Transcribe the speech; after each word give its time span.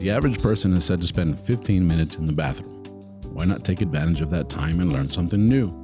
The 0.00 0.08
average 0.10 0.40
person 0.40 0.72
is 0.72 0.86
said 0.86 1.02
to 1.02 1.06
spend 1.06 1.38
15 1.38 1.86
minutes 1.86 2.16
in 2.16 2.24
the 2.24 2.32
bathroom. 2.32 2.84
Why 3.34 3.44
not 3.44 3.66
take 3.66 3.82
advantage 3.82 4.22
of 4.22 4.30
that 4.30 4.48
time 4.48 4.80
and 4.80 4.90
learn 4.90 5.10
something 5.10 5.44
new? 5.44 5.78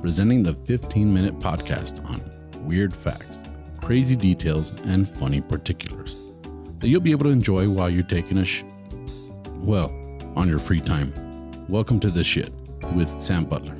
Presenting 0.00 0.42
the 0.42 0.54
15 0.54 1.12
minute 1.12 1.38
podcast 1.38 2.02
on 2.06 2.22
weird 2.66 2.96
facts, 2.96 3.42
crazy 3.82 4.16
details, 4.16 4.70
and 4.86 5.06
funny 5.06 5.42
particulars 5.42 6.16
that 6.78 6.88
you'll 6.88 7.02
be 7.02 7.10
able 7.10 7.24
to 7.24 7.30
enjoy 7.30 7.68
while 7.68 7.90
you're 7.90 8.04
taking 8.04 8.38
a 8.38 8.44
sh. 8.46 8.64
Well, 9.56 9.92
on 10.34 10.48
your 10.48 10.58
free 10.58 10.80
time. 10.80 11.12
Welcome 11.68 12.00
to 12.00 12.08
The 12.08 12.24
Shit 12.24 12.50
with 12.96 13.22
Sam 13.22 13.44
Butler. 13.44 13.76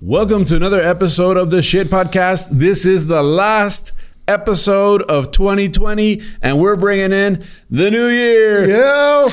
Welcome 0.00 0.46
to 0.46 0.56
another 0.56 0.80
episode 0.80 1.36
of 1.36 1.50
the 1.50 1.60
Shit 1.60 1.88
Podcast. 1.88 2.48
This 2.50 2.86
is 2.86 3.08
the 3.08 3.22
last 3.22 3.92
episode 4.28 5.02
of 5.02 5.32
2020, 5.32 6.22
and 6.42 6.60
we're 6.60 6.76
bringing 6.76 7.12
in 7.12 7.44
the 7.70 7.90
new 7.90 8.08
year. 8.08 8.68
Yo! 8.68 9.28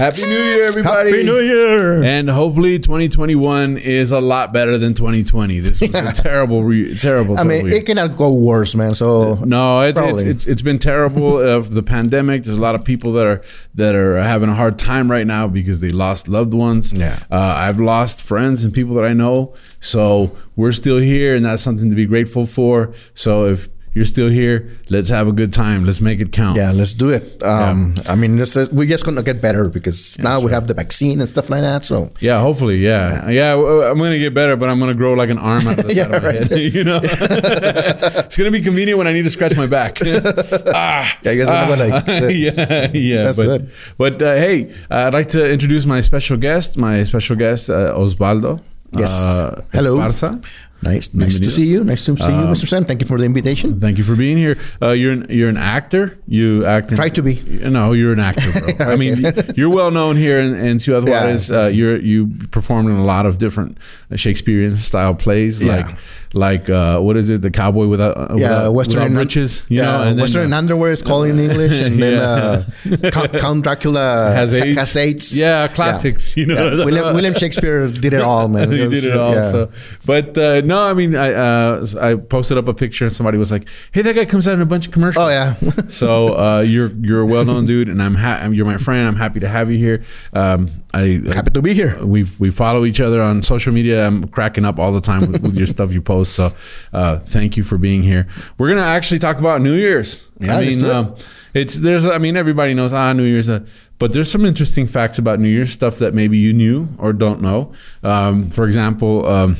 Happy 0.00 0.22
New 0.22 0.28
Year, 0.28 0.62
everybody! 0.62 1.10
Happy 1.10 1.24
New 1.24 1.40
Year! 1.40 2.02
And 2.02 2.30
hopefully, 2.30 2.78
2021 2.78 3.76
is 3.76 4.12
a 4.12 4.18
lot 4.18 4.50
better 4.50 4.78
than 4.78 4.94
2020. 4.94 5.58
This 5.58 5.82
was 5.82 5.94
a 5.94 6.12
terrible, 6.14 6.64
re- 6.64 6.96
terrible. 6.96 7.38
I 7.38 7.44
mean, 7.44 7.66
year. 7.66 7.74
it 7.74 7.84
cannot 7.84 8.16
go 8.16 8.32
worse, 8.32 8.74
man. 8.74 8.94
So 8.94 9.34
No, 9.34 9.82
it's 9.82 10.00
it's, 10.00 10.22
it's 10.22 10.46
it's 10.46 10.62
been 10.62 10.78
terrible 10.78 11.38
of 11.56 11.74
the 11.74 11.82
pandemic. 11.82 12.44
There's 12.44 12.56
a 12.56 12.62
lot 12.62 12.74
of 12.74 12.82
people 12.82 13.12
that 13.12 13.26
are 13.26 13.42
that 13.74 13.94
are 13.94 14.16
having 14.22 14.48
a 14.48 14.54
hard 14.54 14.78
time 14.78 15.10
right 15.10 15.26
now 15.26 15.48
because 15.48 15.82
they 15.82 15.90
lost 15.90 16.28
loved 16.28 16.54
ones. 16.54 16.94
Yeah. 16.94 17.22
uh, 17.30 17.36
I've 17.58 17.78
lost 17.78 18.22
friends 18.22 18.64
and 18.64 18.72
people 18.72 18.94
that 18.94 19.04
I 19.04 19.12
know. 19.12 19.52
So 19.80 20.34
we're 20.56 20.72
still 20.72 20.96
here, 20.96 21.34
and 21.34 21.44
that's 21.44 21.62
something 21.62 21.90
to 21.90 21.96
be 21.96 22.06
grateful 22.06 22.46
for. 22.46 22.94
So 23.12 23.44
if 23.44 23.68
you're 23.94 24.04
still 24.04 24.28
here, 24.28 24.70
let's 24.88 25.08
have 25.08 25.26
a 25.28 25.32
good 25.32 25.52
time. 25.52 25.84
Let's 25.84 26.00
make 26.00 26.20
it 26.20 26.30
count. 26.32 26.56
yeah, 26.56 26.70
let's 26.72 26.92
do 26.92 27.10
it. 27.10 27.42
Um, 27.42 27.94
I 28.08 28.14
mean, 28.14 28.36
this 28.36 28.54
is, 28.56 28.70
we're 28.70 28.86
just 28.88 29.04
gonna 29.04 29.22
get 29.22 29.40
better 29.42 29.68
because 29.68 30.18
now 30.18 30.38
we 30.40 30.50
have 30.52 30.66
the 30.68 30.74
vaccine 30.74 31.20
and 31.20 31.28
stuff 31.28 31.50
like 31.50 31.62
that. 31.62 31.84
So 31.84 32.10
Yeah, 32.20 32.40
hopefully, 32.40 32.76
yeah, 32.78 33.28
yeah. 33.28 33.54
I'm 33.54 33.98
gonna 33.98 34.18
get 34.18 34.32
better, 34.34 34.56
but 34.56 34.68
I'm 34.68 34.78
gonna 34.78 34.94
grow 34.94 35.14
like 35.14 35.30
an 35.30 35.38
arm 35.38 35.66
out 35.66 35.78
of 35.80 35.86
the 35.88 35.94
Yeah, 35.98 36.04
side 36.04 36.14
of 36.14 36.22
my 36.22 36.28
right. 36.28 36.48
head. 36.48 36.58
You 36.80 36.84
know, 36.84 37.00
it's 37.04 38.36
gonna 38.36 38.50
be 38.50 38.60
convenient 38.60 38.96
when 38.98 39.06
I 39.06 39.12
need 39.12 39.22
to 39.24 39.30
scratch 39.30 39.56
my 39.56 39.66
back. 39.66 39.98
ah, 40.02 41.18
Yeah, 41.22 41.32
you 41.32 41.44
guys 41.44 41.48
ah, 41.48 41.62
remember, 41.72 41.90
like, 41.90 42.04
yeah, 42.34 42.90
yeah. 42.92 43.24
That's 43.24 43.36
but, 43.38 43.44
good. 43.46 43.70
But 43.98 44.22
uh, 44.22 44.34
hey, 44.36 44.72
I'd 44.90 45.12
like 45.14 45.28
to 45.30 45.50
introduce 45.50 45.84
my 45.86 46.00
special 46.00 46.36
guest. 46.36 46.78
My 46.78 47.02
special 47.02 47.36
guest, 47.36 47.70
uh, 47.70 47.94
Osvaldo. 47.96 48.60
Yes. 48.96 49.12
Uh, 49.12 49.62
Hello. 49.72 49.98
Esparza. 49.98 50.44
Nice, 50.82 51.12
nice 51.14 51.38
to 51.40 51.50
see 51.50 51.66
you. 51.66 51.84
Nice 51.84 52.04
to 52.06 52.16
see 52.16 52.24
you, 52.24 52.30
Um, 52.30 52.52
Mr. 52.52 52.66
Sam. 52.68 52.84
Thank 52.84 53.00
you 53.02 53.06
for 53.06 53.18
the 53.18 53.24
invitation. 53.24 53.78
Thank 53.80 53.98
you 53.98 54.04
for 54.04 54.16
being 54.16 54.36
here. 54.38 54.56
Uh, 54.80 54.90
you're 54.90 55.12
an, 55.12 55.26
you're 55.28 55.48
an 55.48 55.56
actor. 55.56 56.18
You 56.26 56.64
act. 56.66 56.90
In, 56.90 56.96
Try 56.96 57.08
to 57.10 57.22
be. 57.22 57.34
No, 57.68 57.92
you're 57.92 58.12
an 58.12 58.20
actor, 58.20 58.50
bro. 58.76 58.86
I 58.92 58.96
mean, 58.96 59.22
you're 59.56 59.70
well 59.70 59.90
known 59.90 60.16
here 60.16 60.38
in, 60.40 60.54
in 60.54 60.78
Ciudad 60.78 61.06
Yeah. 61.06 61.22
Juarez. 61.24 61.50
Uh, 61.50 61.70
you're 61.72 61.96
you 62.00 62.28
performed 62.50 62.88
in 62.90 62.96
a 62.96 63.04
lot 63.04 63.26
of 63.26 63.38
different 63.38 63.78
Shakespearean 64.14 64.76
style 64.76 65.14
plays, 65.14 65.60
Yeah. 65.62 65.76
like 65.76 65.96
like 66.32 66.70
uh, 66.70 67.00
what 67.00 67.16
is 67.16 67.28
it, 67.28 67.42
the 67.42 67.50
cowboy 67.50 67.86
without 67.88 68.16
uh, 68.16 68.36
Yeah, 68.36 68.68
without, 68.68 68.72
Western 68.74 69.02
without 69.02 69.18
riches, 69.18 69.64
you 69.68 69.78
yeah, 69.78 69.82
know, 69.86 70.00
and 70.02 70.18
then, 70.18 70.22
Western 70.22 70.52
uh, 70.52 70.58
underwear 70.58 70.92
is 70.92 71.02
called 71.02 71.26
in 71.26 71.38
English, 71.46 71.72
and 71.72 72.00
then 72.00 72.14
uh, 72.22 72.64
Count, 73.10 73.32
Count 73.32 73.62
Dracula 73.64 74.30
has 74.34 74.52
ha- 74.52 74.58
AIDS. 74.62 75.30
Has. 75.30 75.36
Yeah, 75.36 75.66
classics. 75.66 76.36
You 76.36 76.46
know, 76.46 76.54
Yeah. 76.54 76.84
William, 76.84 77.14
William 77.16 77.34
Shakespeare 77.34 77.88
did 77.88 78.12
it 78.12 78.20
all, 78.20 78.46
man. 78.48 78.70
he 78.70 78.78
did 78.88 79.02
it 79.04 79.16
all. 79.16 79.34
yeah. 79.34 79.50
So, 79.50 79.70
but 80.06 80.38
uh, 80.38 80.60
no, 80.70 80.80
I 80.80 80.94
mean, 80.94 81.16
I 81.16 81.32
uh, 81.32 81.84
I 82.00 82.14
posted 82.14 82.56
up 82.56 82.68
a 82.68 82.74
picture 82.74 83.04
and 83.04 83.12
somebody 83.12 83.38
was 83.38 83.50
like, 83.50 83.68
"Hey, 83.90 84.02
that 84.02 84.14
guy 84.14 84.24
comes 84.24 84.46
out 84.46 84.54
in 84.54 84.60
a 84.60 84.66
bunch 84.66 84.86
of 84.86 84.92
commercials." 84.92 85.24
Oh 85.24 85.28
yeah. 85.28 85.54
so 85.88 86.28
uh, 86.38 86.60
you're 86.60 86.92
you're 87.00 87.22
a 87.22 87.26
well 87.26 87.44
known 87.44 87.66
dude, 87.66 87.88
and 87.88 88.00
I'm 88.00 88.14
ha- 88.14 88.48
you're 88.52 88.66
my 88.66 88.78
friend. 88.78 89.08
I'm 89.08 89.16
happy 89.16 89.40
to 89.40 89.48
have 89.48 89.68
you 89.68 89.78
here. 89.78 90.04
Um, 90.32 90.70
I 90.94 91.20
Happy 91.34 91.50
to 91.50 91.60
be 91.60 91.74
here. 91.74 91.98
we 92.06 92.28
we 92.38 92.52
follow 92.52 92.84
each 92.84 93.00
other 93.00 93.20
on 93.20 93.42
social 93.42 93.72
media. 93.72 94.06
I'm 94.06 94.28
cracking 94.28 94.64
up 94.64 94.78
all 94.78 94.92
the 94.92 95.00
time 95.00 95.32
with, 95.32 95.42
with 95.42 95.56
your 95.56 95.66
stuff 95.76 95.92
you 95.92 96.02
post. 96.02 96.34
So 96.34 96.54
uh, 96.92 97.18
thank 97.18 97.56
you 97.56 97.64
for 97.64 97.76
being 97.76 98.04
here. 98.04 98.28
We're 98.56 98.68
gonna 98.68 98.82
actually 98.82 99.18
talk 99.18 99.38
about 99.38 99.60
New 99.60 99.74
Year's. 99.74 100.28
Yeah, 100.38 100.56
I 100.56 100.64
mean, 100.64 100.84
um, 100.84 101.16
it's 101.52 101.74
there's 101.80 102.06
I 102.06 102.18
mean 102.18 102.36
everybody 102.36 102.74
knows 102.74 102.92
ah 102.92 103.12
New 103.12 103.24
Year's, 103.24 103.50
uh, 103.50 103.66
but 103.98 104.12
there's 104.12 104.30
some 104.30 104.46
interesting 104.46 104.86
facts 104.86 105.18
about 105.18 105.40
New 105.40 105.48
Year's 105.48 105.72
stuff 105.72 105.98
that 105.98 106.14
maybe 106.14 106.38
you 106.38 106.52
knew 106.52 106.88
or 106.96 107.12
don't 107.12 107.42
know. 107.42 107.72
Um, 108.04 108.50
for 108.50 108.66
example, 108.66 109.26
um, 109.26 109.56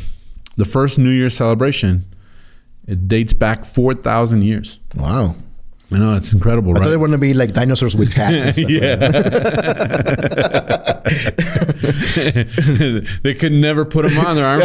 the 0.60 0.66
first 0.66 0.98
New 0.98 1.10
Year's 1.10 1.34
celebration 1.34 2.04
it 2.86 3.08
dates 3.08 3.32
back 3.32 3.64
four 3.64 3.94
thousand 3.94 4.42
years. 4.42 4.78
Wow. 4.94 5.34
I 5.92 5.98
know 5.98 6.14
it's 6.14 6.32
incredible, 6.32 6.70
I 6.72 6.74
thought 6.74 6.80
right? 6.82 6.90
they 6.90 6.96
were 6.98 7.08
gonna 7.08 7.18
be 7.18 7.34
like 7.34 7.52
dinosaurs 7.52 7.96
with 7.96 8.12
stuff 8.12 8.56
yeah. 8.58 8.94
they 13.22 13.34
could 13.34 13.50
never 13.52 13.84
put 13.84 14.06
them 14.06 14.16
on 14.18 14.36
their 14.36 14.46
arms. 14.46 14.62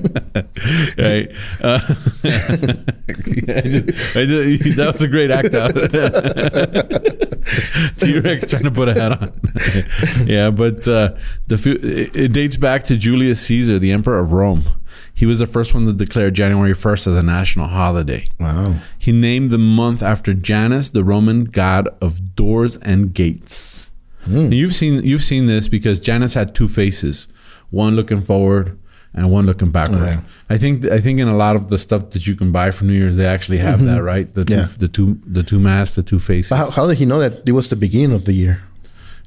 right. 0.99 1.31
Uh, 1.60 1.81
I 2.25 3.62
just, 3.65 4.16
I 4.16 4.25
just, 4.25 4.77
that 4.77 4.91
was 4.93 5.03
a 5.03 5.09
great 5.09 5.31
act 5.31 5.54
out. 5.54 5.72
T 7.99 8.19
Rex 8.19 8.50
trying 8.50 8.65
to 8.65 8.71
put 8.71 8.88
a 8.88 8.94
hat 8.94 9.12
on. 9.22 10.27
yeah, 10.27 10.50
but 10.50 10.87
uh, 10.88 11.15
the 11.47 11.78
it, 11.82 12.16
it 12.16 12.32
dates 12.32 12.56
back 12.56 12.84
to 12.84 12.97
Julius 12.97 13.41
Caesar, 13.43 13.78
the 13.78 13.93
emperor 13.93 14.19
of 14.19 14.32
Rome. 14.32 14.65
He 15.15 15.25
was 15.25 15.38
the 15.38 15.47
first 15.47 15.75
one 15.75 15.87
to 15.87 15.93
declare 15.94 16.31
January 16.31 16.75
1st 16.75 17.06
as 17.06 17.16
a 17.16 17.22
national 17.22 17.69
holiday. 17.69 18.27
Wow. 18.38 18.78
He 18.98 19.12
named 19.12 19.48
the 19.48 19.59
month 19.59 20.03
after 20.03 20.34
Janus, 20.34 20.91
the 20.91 21.04
Roman 21.04 21.44
god 21.44 21.88
of 22.03 22.34
doors 22.34 22.77
and 22.78 23.15
gates. 23.15 23.91
And 24.27 24.53
you've 24.53 24.75
seen 24.75 25.04
you've 25.04 25.22
seen 25.22 25.47
this 25.47 25.69
because 25.69 26.00
Janus 26.00 26.34
had 26.34 26.54
two 26.54 26.66
faces, 26.66 27.28
one 27.71 27.94
looking 27.94 28.22
forward 28.22 28.77
and 29.16 29.31
one 29.31 29.47
looking 29.47 29.71
backward. 29.72 30.22
I 30.50 30.59
think 30.59 30.84
I 30.84 31.00
think 31.00 31.19
in 31.21 31.27
a 31.28 31.37
lot 31.37 31.56
of 31.56 31.69
the 31.69 31.78
stuff 31.78 32.10
that 32.10 32.27
you 32.27 32.37
can 32.37 32.53
buy 32.53 32.71
for 32.71 32.84
New 32.84 32.93
Year's, 32.93 33.16
they 33.16 33.27
actually 33.27 33.59
have 33.59 33.82
that, 33.84 34.03
right? 34.03 34.32
The 34.32 34.44
two, 34.44 34.54
Yeah. 34.54 34.69
the 34.78 34.88
two 34.88 35.19
the 35.27 35.43
two 35.43 35.59
masks, 35.59 35.97
the 35.97 36.03
two 36.03 36.19
faces. 36.19 36.56
How, 36.56 36.71
how 36.71 36.87
did 36.87 36.99
he 36.99 37.06
know 37.06 37.19
that 37.21 37.43
it 37.49 37.53
was 37.53 37.69
the 37.69 37.77
beginning 37.77 38.12
of 38.15 38.25
the 38.27 38.32
year? 38.34 38.62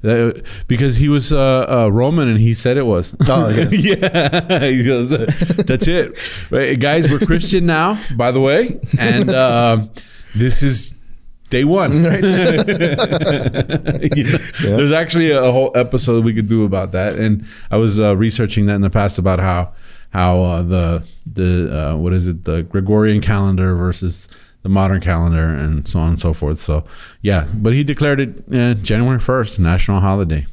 That- 0.01 0.44
because 0.69 0.95
he 0.95 1.09
was 1.09 1.33
uh, 1.33 1.66
uh, 1.67 1.89
Roman 1.91 2.29
and 2.29 2.39
he 2.39 2.53
said 2.53 2.77
it 2.77 2.85
was. 2.85 3.13
Oh, 3.27 3.50
yeah. 3.50 3.67
yeah, 3.72 4.66
he 4.69 4.83
goes. 4.85 5.09
That's 5.09 5.88
it, 5.89 6.17
right, 6.51 6.79
guys. 6.79 7.11
We're 7.11 7.19
Christian 7.19 7.66
now, 7.66 8.00
by 8.16 8.31
the 8.31 8.39
way, 8.39 8.79
and 8.97 9.29
uh, 9.29 9.88
this 10.35 10.63
is 10.63 10.94
day 11.50 11.66
one. 11.66 12.03
Right? 12.03 12.23
You 14.16 14.23
know, 14.23 14.77
There's 14.77 14.91
actually 14.91 15.31
a 15.31 15.51
whole 15.51 15.71
episode 15.75 16.23
we 16.23 16.33
could 16.33 16.47
do 16.47 16.63
about 16.63 16.91
that, 16.94 17.17
and 17.17 17.45
I 17.71 17.77
was 17.77 18.00
uh, 18.00 18.16
researching 18.16 18.67
that 18.67 18.75
in 18.75 18.81
the 18.81 18.89
past 18.89 19.19
about 19.19 19.39
how 19.39 19.73
how 20.12 20.42
uh, 20.42 20.62
the 20.64 21.03
the 21.25 21.92
uh, 21.94 21.96
what 21.97 22.14
is 22.14 22.28
it 22.28 22.46
the 22.46 22.64
Gregorian 22.64 23.22
calendar 23.22 23.75
versus 23.75 24.28
the 24.64 24.70
modern 24.70 25.00
calendar 25.02 25.44
and 25.46 25.88
so 25.88 26.00
on 26.00 26.09
and 26.09 26.20
so 26.20 26.34
forth. 26.34 26.59
So 26.59 26.84
yeah, 27.22 27.47
but 27.53 27.74
he 27.74 27.84
declared 27.84 28.19
it 28.19 28.44
uh, 28.53 28.74
January 28.75 29.19
1st, 29.19 29.59
national 29.59 30.00
holiday. 30.02 30.46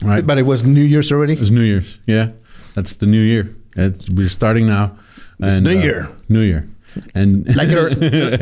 Right, 0.00 0.24
but 0.26 0.38
it 0.38 0.46
was 0.46 0.62
New 0.64 0.80
Year's 0.82 1.10
already. 1.12 1.32
it 1.34 1.40
was 1.40 1.50
New 1.50 1.62
Year's. 1.62 1.98
Yeah, 2.06 2.30
that's 2.74 2.96
the 2.96 3.06
new 3.06 3.20
year. 3.20 3.54
It's, 3.76 4.08
we're 4.08 4.28
starting 4.28 4.66
now. 4.66 4.96
It's 5.40 5.60
New 5.60 5.72
Year. 5.78 6.08
New 6.28 6.40
Year. 6.42 6.68
And 7.14 7.46
Like 7.56 7.68
it 7.68 7.76
or- 7.78 7.90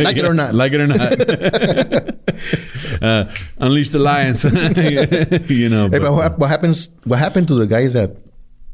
like 0.04 0.16
it 0.16 0.24
or 0.24 0.34
not. 0.34 0.54
like 0.54 0.72
it 0.72 0.80
or 0.80 0.86
not, 0.86 1.12
uh, 3.02 3.24
unleash 3.58 3.88
the 3.90 3.98
lions. 3.98 4.44
you 5.50 5.68
know, 5.68 5.84
Hey, 5.88 5.98
but, 5.98 6.02
but 6.02 6.12
what, 6.12 6.38
what 6.38 6.50
happens? 6.50 6.90
What 7.04 7.18
happened 7.18 7.48
to 7.48 7.54
the 7.54 7.66
guys 7.66 7.92
that 7.94 8.16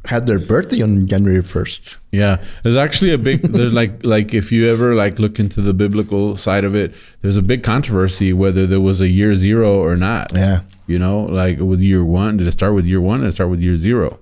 had 0.06 0.26
their 0.26 0.38
birthday 0.38 0.82
on 0.82 1.06
January 1.06 1.42
first? 1.42 1.98
yeah, 2.10 2.42
there's 2.62 2.76
actually 2.76 3.12
a 3.12 3.18
big. 3.18 3.42
There's 3.42 3.72
like 3.80 4.04
like 4.04 4.34
if 4.34 4.52
you 4.52 4.68
ever 4.70 4.94
like 4.94 5.18
look 5.18 5.38
into 5.38 5.60
the 5.60 5.72
biblical 5.72 6.36
side 6.36 6.64
of 6.64 6.74
it, 6.74 6.94
there's 7.20 7.36
a 7.36 7.42
big 7.42 7.62
controversy 7.62 8.32
whether 8.32 8.66
there 8.66 8.80
was 8.80 9.00
a 9.00 9.08
year 9.08 9.34
zero 9.34 9.82
or 9.82 9.96
not. 9.96 10.32
Yeah. 10.34 10.62
You 10.86 10.98
know, 10.98 11.20
like 11.20 11.58
with 11.58 11.80
year 11.80 12.04
one, 12.04 12.36
did 12.36 12.46
it 12.46 12.52
start 12.52 12.74
with 12.74 12.86
year 12.86 13.00
one? 13.00 13.20
Did 13.20 13.28
it 13.28 13.32
start 13.32 13.50
with 13.50 13.60
year 13.60 13.76
zero? 13.76 14.18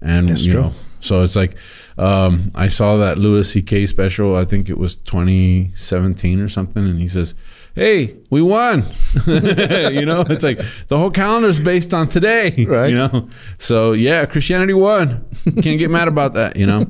And 0.00 0.28
That's 0.28 0.44
you 0.44 0.52
true. 0.52 0.62
know, 0.62 0.74
so 1.00 1.22
it's 1.22 1.34
like 1.34 1.56
um, 1.96 2.52
I 2.54 2.68
saw 2.68 2.96
that 2.98 3.18
Louis 3.18 3.50
C.K. 3.50 3.86
special. 3.86 4.36
I 4.36 4.44
think 4.44 4.70
it 4.70 4.78
was 4.78 4.94
2017 4.96 6.40
or 6.40 6.48
something, 6.48 6.86
and 6.86 7.00
he 7.00 7.08
says, 7.08 7.34
"Hey, 7.78 8.16
we 8.30 8.42
won." 8.42 8.84
you 9.26 10.04
know, 10.04 10.24
it's 10.28 10.42
like 10.42 10.60
the 10.88 10.98
whole 10.98 11.10
calendar 11.10 11.48
is 11.48 11.58
based 11.60 11.94
on 11.94 12.08
today, 12.08 12.64
Right. 12.68 12.90
You 12.90 12.96
know, 12.96 13.28
so 13.58 13.92
yeah, 13.92 14.26
Christianity 14.26 14.74
won. 14.74 15.24
Can't 15.62 15.78
get 15.78 15.90
mad 15.90 16.08
about 16.08 16.34
that, 16.34 16.56
you 16.56 16.66
know. 16.66 16.86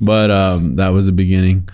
But 0.00 0.30
um, 0.30 0.76
that 0.76 0.88
was 0.90 1.06
the 1.06 1.12
beginning. 1.12 1.68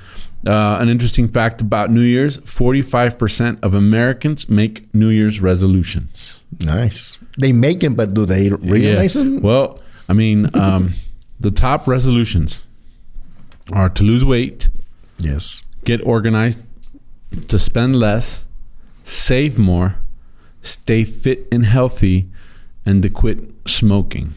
Uh, 0.47 0.79
an 0.81 0.89
interesting 0.89 1.29
fact 1.29 1.61
about 1.61 1.91
New 1.91 2.01
Year's 2.01 2.39
45% 2.39 3.59
of 3.63 3.75
Americans 3.75 4.49
make 4.49 4.93
New 4.95 5.09
Year's 5.11 5.39
resolutions. 5.41 6.41
Nice. 6.61 7.19
They 7.39 7.53
make 7.53 7.81
them, 7.81 7.95
but 7.95 8.15
do 8.15 8.25
they 8.25 8.49
realize 8.51 9.17
Yeah. 9.17 9.23
them? 9.25 9.43
Well, 9.43 9.81
I 10.09 10.15
mean, 10.15 10.49
um, 10.55 10.95
the 11.39 11.51
top 11.51 11.87
resolutions 11.87 12.63
are 13.73 13.89
to 13.91 14.03
lose 14.03 14.25
weight, 14.25 14.69
Yes. 15.19 15.63
get 15.85 16.01
organized, 16.07 16.61
to 17.49 17.59
spend 17.59 17.95
less, 17.97 18.45
save 19.11 19.59
more, 19.59 19.97
stay 20.63 21.05
fit 21.05 21.49
and 21.51 21.65
healthy, 21.67 22.29
and 22.87 23.03
to 23.03 23.11
quit 23.11 23.41
smoking. 23.67 24.35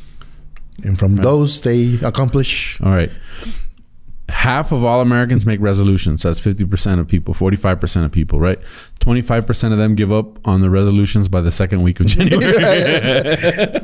And 0.84 0.98
from 0.98 1.18
those, 1.18 1.62
they 1.62 1.96
accomplish. 2.02 2.80
All 2.82 2.92
right. 2.92 3.12
Half 4.30 4.72
of 4.72 4.84
all 4.84 5.00
Americans 5.02 5.46
make 5.46 5.62
resolutions. 5.62 6.24
That's 6.24 6.40
50% 6.40 7.00
of 7.00 7.08
people, 7.08 7.34
45% 7.34 8.06
of 8.06 8.12
people, 8.12 8.40
right? 8.40 8.60
25% 9.02 9.72
of 9.72 9.78
them 9.78 9.96
give 9.96 10.12
up 10.12 10.46
on 10.48 10.62
the 10.62 10.70
resolutions 10.70 11.30
by 11.30 11.42
the 11.42 11.52
second 11.52 11.84
week 11.84 12.00
of 12.00 12.08
January. 12.16 12.58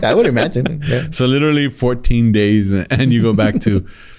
I 0.03 0.13
would 0.13 0.25
imagine. 0.25 0.81
Yeah. 0.87 1.09
so 1.11 1.25
literally 1.25 1.69
14 1.69 2.31
days 2.31 2.71
and 2.71 3.13
you 3.13 3.21
go 3.21 3.33
back 3.33 3.59
to 3.61 3.85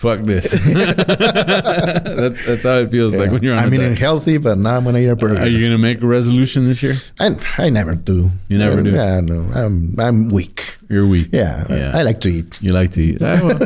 fuck 0.00 0.20
this. 0.20 0.50
that's 0.64 2.46
that's 2.46 2.62
how 2.62 2.78
it 2.80 2.90
feels 2.90 3.14
like 3.14 3.30
when 3.30 3.42
you're 3.42 3.54
on 3.54 3.64
I'm 3.64 3.74
eating 3.74 3.96
healthy, 3.96 4.38
but 4.38 4.56
now 4.56 4.76
I'm 4.78 4.84
gonna 4.84 4.98
eat 4.98 5.08
a 5.08 5.16
burger. 5.16 5.42
Are 5.42 5.46
you 5.46 5.60
going 5.60 5.72
to 5.72 5.78
make 5.78 6.00
a 6.00 6.06
resolution 6.06 6.64
this 6.64 6.82
year? 6.82 6.94
I, 7.20 7.36
I 7.58 7.68
never 7.68 7.94
do. 7.94 8.30
You 8.48 8.58
never 8.58 8.82
do? 8.82 8.92
Yeah, 8.92 9.20
no. 9.20 9.40
I'm 9.54 9.94
I'm 9.98 10.28
weak. 10.30 10.78
You're 10.88 11.06
weak. 11.06 11.28
Yeah, 11.32 11.66
Yeah. 11.68 11.90
I 11.94 12.02
like 12.02 12.20
to 12.22 12.30
eat. 12.30 12.60
You 12.62 12.72
like 12.72 12.92
to 12.92 13.02
eat. 13.02 13.22
I, 13.22 13.42
well, 13.46 13.60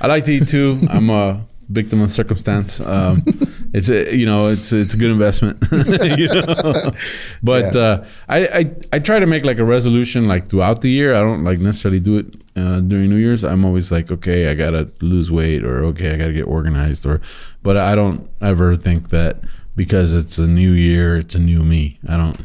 I 0.00 0.08
like 0.08 0.24
to 0.24 0.32
eat 0.32 0.48
too. 0.48 0.80
I'm 0.90 1.08
a 1.08 1.40
victim 1.68 2.02
of 2.02 2.10
circumstance. 2.10 2.80
Um, 2.80 3.22
it's 3.72 3.88
a 3.88 4.14
you 4.14 4.26
know 4.26 4.48
it's 4.48 4.72
it's 4.72 4.94
a 4.94 4.96
good 4.96 5.10
investment. 5.10 5.62
you 5.72 6.28
know? 6.28 6.92
But 7.42 7.74
Yeah. 7.74 7.80
uh, 7.80 8.06
I, 8.28 8.38
I 8.46 8.74
I 8.94 8.98
try 8.98 9.18
to 9.18 9.26
make 9.26 9.44
like 9.44 9.58
a 9.58 9.64
resolution 9.64 10.26
like 10.26 10.48
throughout 10.48 10.80
the 10.82 10.90
year. 10.90 11.14
I 11.14 11.20
don't 11.20 11.44
like 11.44 11.58
necessarily 11.60 12.00
do 12.00 12.18
it 12.18 12.26
uh, 12.56 12.80
during 12.80 13.08
New 13.10 13.16
Year's. 13.16 13.44
I'm 13.44 13.64
always 13.64 13.90
like, 13.92 14.10
okay, 14.10 14.48
I 14.50 14.54
gotta 14.54 14.90
lose 15.00 15.30
weight, 15.32 15.64
or 15.64 15.84
okay, 15.86 16.12
I 16.12 16.16
gotta 16.16 16.32
get 16.32 16.46
organized, 16.46 17.06
or. 17.06 17.20
But 17.62 17.76
I 17.76 17.94
don't 17.94 18.28
ever 18.40 18.74
think 18.76 19.10
that 19.10 19.40
because 19.76 20.16
it's 20.16 20.38
a 20.38 20.46
new 20.46 20.72
year, 20.72 21.16
it's 21.16 21.34
a 21.34 21.38
new 21.38 21.62
me. 21.62 21.98
I 22.08 22.16
don't. 22.16 22.40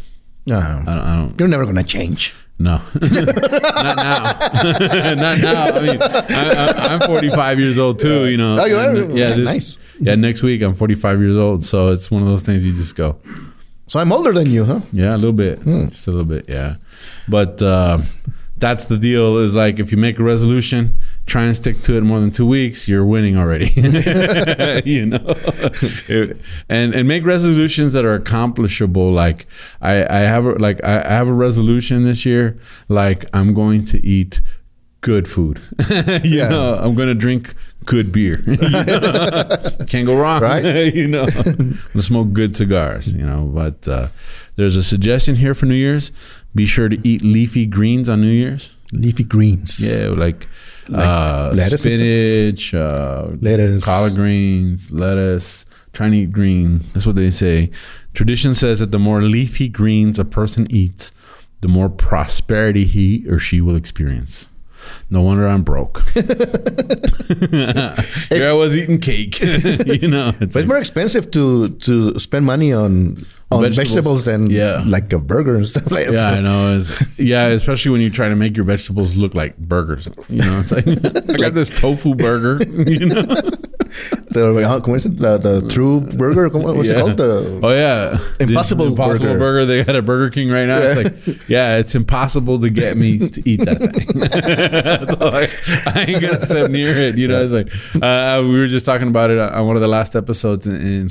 No, 0.46 0.58
I 0.60 0.76
don't. 0.86 0.88
I 0.90 1.16
don't 1.18 1.40
you're 1.40 1.48
never 1.50 1.66
gonna 1.66 1.84
change. 1.84 2.36
No, 2.58 2.82
not 3.02 3.98
now. 3.98 4.24
not 5.16 5.38
now. 5.42 5.66
I 5.76 5.82
mean, 5.82 6.02
I, 6.02 6.86
I, 6.90 6.94
I'm 6.94 7.00
45 7.02 7.60
years 7.60 7.78
old 7.80 8.00
too. 8.00 8.28
You 8.28 8.38
know. 8.38 8.58
Oh, 8.60 8.66
you 8.66 8.78
are? 8.78 8.96
And, 8.96 9.18
yeah. 9.18 9.30
Yeah, 9.30 9.36
This, 9.36 9.46
nice. 9.46 9.80
Yeah. 10.00 10.16
Next 10.16 10.42
week 10.42 10.62
I'm 10.62 10.74
45 10.74 11.20
years 11.22 11.38
old, 11.38 11.64
so 11.66 11.90
it's 11.90 12.10
one 12.10 12.22
of 12.22 12.28
those 12.28 12.44
things 12.44 12.66
you 12.66 12.74
just 12.74 12.96
go. 12.96 13.20
So 13.88 14.00
I'm 14.00 14.12
older 14.12 14.32
than 14.34 14.50
you, 14.50 14.66
huh? 14.66 14.80
Yeah, 14.92 15.14
a 15.14 15.18
little 15.18 15.34
bit, 15.34 15.64
just 15.64 16.08
a 16.08 16.12
little 16.12 16.26
bit. 16.26 16.46
Yeah, 16.48 16.76
but 17.28 17.62
uh, 17.62 18.00
that's 18.58 18.88
the 18.88 18.98
deal. 18.98 19.38
Is 19.38 19.56
like 19.56 19.80
if 19.80 19.92
you 19.92 19.98
make 19.98 20.18
a 20.20 20.24
resolution, 20.24 20.96
try 21.26 21.44
and 21.46 21.56
stick 21.56 21.82
to 21.82 21.98
it 21.98 22.02
more 22.04 22.20
than 22.20 22.32
two 22.32 22.46
weeks, 22.46 22.88
you're 22.88 23.06
winning 23.06 23.36
already. 23.38 23.70
you 24.86 25.06
know, 25.08 25.36
and 26.70 26.94
and 26.94 27.08
make 27.08 27.26
resolutions 27.26 27.94
that 27.94 28.06
are 28.06 28.14
accomplishable. 28.14 29.12
Like 29.12 29.48
I, 29.82 30.06
I 30.06 30.20
have 30.20 30.46
a, 30.46 30.52
like 30.54 30.84
I, 30.84 31.02
I 31.02 31.10
have 31.12 31.30
a 31.30 31.34
resolution 31.34 32.04
this 32.04 32.26
year. 32.26 32.60
Like 32.90 33.26
I'm 33.34 33.54
going 33.54 33.86
to 33.86 34.06
eat 34.06 34.42
good 35.02 35.28
food. 35.28 35.62
you 35.90 36.22
Yeah. 36.24 36.50
know, 36.50 36.76
I'm 36.76 36.96
going 36.96 37.08
to 37.10 37.14
drink 37.16 37.54
good 37.86 38.12
beer. 38.12 38.38
Can't 39.88 40.06
go 40.08 40.16
wrong, 40.18 40.42
Right. 40.42 40.94
you 40.96 41.08
know, 41.08 41.26
gonna 41.28 41.78
smoke 42.02 42.34
good 42.34 42.56
cigars. 42.56 43.14
You 43.14 43.26
know, 43.26 43.44
but 43.54 43.88
uh, 43.88 44.08
there's 44.56 44.76
a 44.76 44.84
suggestion 44.84 45.36
here 45.36 45.54
for 45.54 45.66
New 45.68 45.76
Year's. 45.76 46.12
Be 46.56 46.66
sure 46.66 46.90
to 46.90 47.08
eat 47.08 47.22
leafy 47.22 47.66
greens 47.66 48.10
on 48.10 48.22
New 48.22 48.28
Year's. 48.32 48.72
Leafy 48.96 49.24
greens. 49.24 49.80
Yeah, 49.80 50.10
like, 50.10 50.48
Like 50.90 51.06
uh, 51.08 51.52
lettuce 51.56 51.82
spinach, 51.82 52.74
uh, 52.74 53.28
Lettuce. 53.42 53.84
collard 53.86 54.16
greens, 54.16 54.92
lettuce. 54.92 55.66
Eat 56.12 56.32
green. 56.34 56.80
That's 56.92 57.06
what 57.08 57.16
they 57.16 57.30
say. 57.32 57.72
Tradition 58.14 58.54
says 58.54 58.80
that 58.80 58.92
the 58.92 59.00
more 59.00 59.22
leafy 59.22 59.70
greens 59.70 60.20
a 60.20 60.26
person 60.26 60.68
eats, 60.70 61.14
the 61.62 61.70
more 61.70 61.88
prosperity 61.88 62.84
he 62.84 63.26
or 63.30 63.40
she 63.40 63.62
will 63.62 63.78
experience. 63.78 64.50
No 65.10 65.22
wonder 65.22 65.48
I'm 65.48 65.64
broke. 65.64 66.04
Here 68.30 68.50
I 68.50 68.54
was 68.54 68.76
eating 68.78 69.00
cake. 69.00 69.40
you 70.02 70.08
know, 70.08 70.34
it's 70.42 70.56
like- 70.56 70.68
more 70.68 70.78
expensive 70.78 71.32
to 71.32 71.70
to 71.70 72.20
spend 72.20 72.46
money 72.46 72.74
on 72.74 73.26
on 73.52 73.62
Vegetables. 73.62 73.76
vegetables, 73.94 74.26
than 74.26 74.50
Yeah. 74.50 74.82
like 74.86 75.14
a 75.14 75.20
burger 75.20 75.56
and 75.56 75.68
stuff 75.68 75.92
like 75.92 76.08
that. 76.08 76.14
Yeah, 76.14 76.30
I 76.30 76.42
know. 76.42 76.78
It's, 76.78 77.20
yeah, 77.20 77.46
especially 77.48 77.92
when 77.92 78.02
you're 78.02 78.10
trying 78.10 78.32
to 78.32 78.36
make 78.36 78.56
your 78.58 78.66
vegetables 78.66 79.16
look 79.16 79.36
like 79.36 79.58
burgers. 79.58 80.10
You 80.30 80.40
know, 80.42 80.60
it's 80.60 80.72
like 80.72 80.88
I 81.30 81.38
got 81.38 81.54
this 81.54 81.70
tofu 81.70 82.16
burger. 82.16 82.64
You 82.88 83.06
know, 83.08 83.26
The, 84.32 84.68
how, 84.68 84.80
¿cómo 84.82 84.96
es 84.98 85.06
it? 85.06 85.18
The, 85.18 85.38
the 85.38 85.62
true 85.70 86.02
burger, 86.02 86.50
what's 86.50 86.90
Yeah. 86.90 86.98
it 86.98 87.00
called? 87.02 87.18
The, 87.18 87.60
oh 87.64 87.72
yeah, 87.72 88.20
Impossible 88.42 88.86
The 88.86 88.92
Impossible 88.92 89.26
Burger. 89.28 89.40
burger. 89.40 89.66
They 89.66 89.84
got 89.86 89.96
a 89.96 90.02
Burger 90.02 90.30
King 90.32 90.50
right 90.50 90.66
now. 90.66 90.80
It's 90.80 90.98
like, 91.28 91.40
yeah, 91.48 91.78
it's 91.78 91.96
impossible 91.96 92.60
to 92.60 92.70
get 92.70 92.98
me 92.98 93.30
to 93.30 93.50
eat 93.50 93.62
that 93.64 93.80
thing. 93.80 95.08
so 95.20 95.30
like, 95.30 95.50
I 95.96 96.06
ain't 96.12 96.22
gonna 96.22 96.42
step 96.42 96.70
near 96.72 96.90
it. 96.98 97.18
You 97.18 97.30
know, 97.30 97.42
it's 97.48 97.54
like 97.54 98.04
uh, 98.04 98.42
we 98.44 98.58
were 98.60 98.68
just 98.68 98.86
talking 98.86 99.08
about 99.08 99.30
it 99.30 99.40
on 99.40 99.66
one 99.68 99.78
of 99.78 99.82
the 99.82 99.88
last 99.88 100.16
episodes 100.18 100.68
in, 100.68 100.76
in 100.76 101.10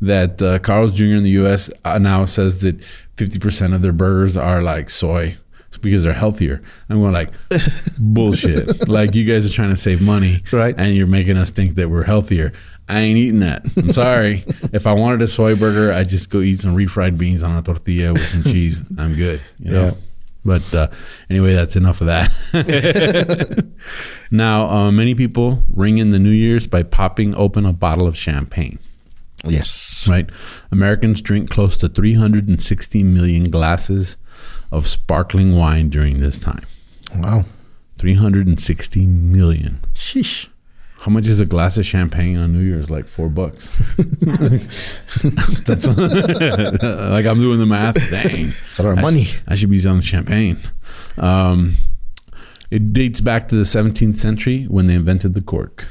that 0.00 0.42
uh, 0.42 0.58
Carl's 0.58 0.94
Jr. 0.96 1.17
in 1.18 1.24
the 1.24 1.30
U.S. 1.30 1.70
Uh, 1.84 1.98
now 1.98 2.24
says 2.24 2.62
that 2.62 2.78
50% 3.16 3.74
of 3.74 3.82
their 3.82 3.92
burgers 3.92 4.36
are 4.36 4.62
like 4.62 4.90
soy. 4.90 5.36
Because 5.82 6.02
they're 6.02 6.12
healthier, 6.12 6.60
and 6.88 7.00
we're 7.00 7.12
like, 7.12 7.30
bullshit. 8.00 8.88
like 8.88 9.14
you 9.14 9.24
guys 9.24 9.48
are 9.48 9.54
trying 9.54 9.70
to 9.70 9.76
save 9.76 10.00
money, 10.00 10.42
Right. 10.50 10.74
And 10.76 10.96
you're 10.96 11.06
making 11.06 11.36
us 11.36 11.52
think 11.52 11.76
that 11.76 11.88
we're 11.88 12.02
healthier. 12.02 12.52
I 12.88 13.00
ain't 13.00 13.16
eating 13.18 13.40
that. 13.40 13.64
I'm 13.76 13.92
sorry. 13.92 14.44
if 14.72 14.88
I 14.88 14.94
wanted 14.94 15.22
a 15.22 15.28
soy 15.28 15.54
burger, 15.54 15.92
I'd 15.92 16.08
just 16.08 16.30
go 16.30 16.40
eat 16.40 16.58
some 16.58 16.74
refried 16.74 17.16
beans 17.18 17.44
on 17.44 17.54
a 17.54 17.62
tortilla 17.62 18.12
with 18.12 18.26
some 18.26 18.42
cheese. 18.42 18.80
I'm 18.96 19.14
good. 19.14 19.40
You 19.58 19.70
know? 19.70 19.84
Yeah. 19.84 19.92
But 20.44 20.74
uh, 20.74 20.88
anyway, 21.28 21.54
that's 21.54 21.76
enough 21.76 22.00
of 22.00 22.06
that. 22.06 23.72
now, 24.30 24.68
uh, 24.68 24.90
many 24.90 25.14
people 25.14 25.62
ring 25.74 25.98
in 25.98 26.08
the 26.08 26.18
New 26.18 26.30
Year's 26.30 26.66
by 26.66 26.82
popping 26.82 27.34
open 27.34 27.66
a 27.66 27.72
bottle 27.72 28.06
of 28.06 28.16
champagne. 28.16 28.78
Yes. 29.44 30.06
Right? 30.08 30.28
Americans 30.70 31.22
drink 31.22 31.50
close 31.50 31.76
to 31.78 31.88
360 31.88 33.02
million 33.02 33.50
glasses 33.50 34.16
of 34.70 34.86
sparkling 34.86 35.56
wine 35.56 35.88
during 35.88 36.20
this 36.20 36.38
time. 36.38 36.64
Wow. 37.16 37.44
360 37.98 39.06
million. 39.06 39.80
Sheesh. 39.94 40.48
How 41.00 41.12
much 41.12 41.26
is 41.28 41.38
a 41.38 41.46
glass 41.46 41.78
of 41.78 41.86
champagne 41.86 42.36
on 42.38 42.52
New 42.52 42.58
Year's? 42.60 42.90
Like 42.90 43.06
four 43.06 43.28
bucks. 43.28 43.68
That's 43.96 45.86
like 45.86 47.26
I'm 47.26 47.38
doing 47.40 47.60
the 47.60 47.66
math. 47.66 47.94
Dang, 48.10 48.52
It's 48.68 48.80
a 48.80 48.82
lot 48.82 48.92
of 48.94 49.00
money. 49.00 49.28
I 49.46 49.54
should 49.54 49.70
be 49.70 49.78
selling 49.78 50.00
champagne. 50.00 50.58
Um, 51.16 51.74
it 52.72 52.92
dates 52.92 53.20
back 53.20 53.46
to 53.48 53.54
the 53.56 53.62
17th 53.62 54.16
century 54.18 54.64
when 54.64 54.86
they 54.86 54.94
invented 54.94 55.34
the 55.34 55.40
cork. 55.40 55.86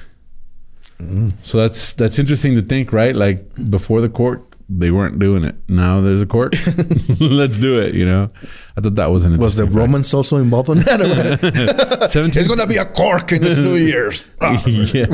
So 1.44 1.58
that's 1.60 1.94
that's 1.94 2.18
interesting 2.20 2.56
to 2.56 2.62
think, 2.62 2.92
right? 2.92 3.16
Like 3.16 3.46
before 3.70 4.02
the 4.02 4.10
cork, 4.10 4.56
they 4.68 4.90
weren't 4.92 5.20
doing 5.20 5.44
it. 5.44 5.56
Now 5.70 6.02
there's 6.02 6.22
a 6.22 6.26
cork. 6.26 6.54
Let's 7.20 7.58
do 7.60 7.80
it. 7.80 7.94
You 7.94 8.06
know, 8.06 8.28
I 8.76 8.82
thought 8.82 8.96
that 8.96 9.12
was 9.12 9.24
an 9.26 9.38
Was 9.38 9.56
the 9.56 9.64
interesting 9.64 9.80
Romans 9.80 10.14
also 10.14 10.38
involved 10.38 10.70
in 10.70 10.80
that? 10.80 11.40
fact. 11.40 12.14
17th 12.14 12.38
it's 12.38 12.48
going 12.48 12.60
to 12.60 12.68
be 12.68 12.78
a 12.78 12.86
cork 12.86 13.32
in 13.32 13.42
this 13.44 13.60
New 13.60 13.76
Year's. 13.76 14.26
yeah. 14.94 15.06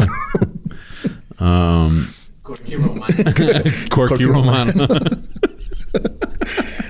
Um, 1.40 2.13
Corky 2.44 2.75
Romano. 2.78 3.34
Corky 3.90 4.25
Romano. 4.25 4.88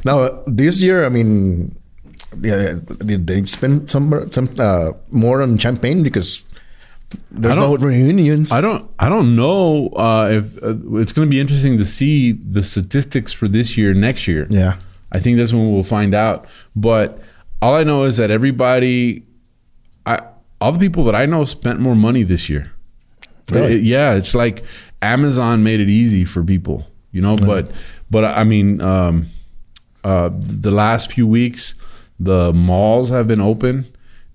Now, 0.05 0.43
this 0.47 0.81
year, 0.81 1.05
I 1.05 1.09
mean, 1.09 1.75
yeah, 2.41 2.75
did 3.05 3.25
they 3.27 3.43
spend 3.45 3.89
some 3.89 4.29
some 4.31 4.49
uh, 4.59 4.91
more 5.11 5.41
on 5.41 5.57
champagne 5.57 6.03
because 6.03 6.45
there's 7.31 7.57
I 7.57 7.59
no 7.59 7.75
reunions? 7.75 8.51
I 8.51 8.61
don't. 8.61 8.89
I 8.99 9.09
don't 9.09 9.35
know 9.35 9.87
uh, 9.89 10.29
if 10.31 10.57
uh, 10.63 10.97
it's 10.97 11.13
going 11.13 11.27
to 11.27 11.29
be 11.29 11.39
interesting 11.39 11.77
to 11.77 11.85
see 11.85 12.31
the 12.31 12.63
statistics 12.63 13.31
for 13.33 13.47
this 13.47 13.77
year, 13.77 13.93
next 13.93 14.27
year. 14.27 14.47
Yeah. 14.49 14.77
I 15.11 15.19
think 15.19 15.37
that's 15.37 15.53
when 15.53 15.71
we'll 15.71 15.83
find 15.83 16.13
out. 16.13 16.47
But 16.75 17.21
all 17.61 17.75
I 17.75 17.83
know 17.83 18.03
is 18.03 18.17
that 18.17 18.31
everybody, 18.31 19.23
I 20.05 20.19
all 20.59 20.71
the 20.71 20.79
people 20.79 21.03
that 21.05 21.15
I 21.15 21.25
know 21.25 21.43
spent 21.43 21.79
more 21.79 21.95
money 21.95 22.23
this 22.23 22.49
year. 22.49 22.71
Really? 23.51 23.75
It- 23.75 23.83
yeah, 23.83 24.13
it's 24.13 24.33
like 24.33 24.63
Amazon 25.01 25.63
made 25.63 25.79
it 25.79 25.89
easy 25.89 26.25
for 26.25 26.43
people, 26.43 26.87
you 27.11 27.21
know. 27.21 27.35
But 27.35 27.71
but 28.09 28.25
I 28.25 28.43
mean, 28.43 28.81
um, 28.81 29.27
uh, 30.03 30.29
the 30.33 30.71
last 30.71 31.11
few 31.11 31.27
weeks, 31.27 31.75
the 32.19 32.53
malls 32.53 33.09
have 33.09 33.27
been 33.27 33.41
open, 33.41 33.85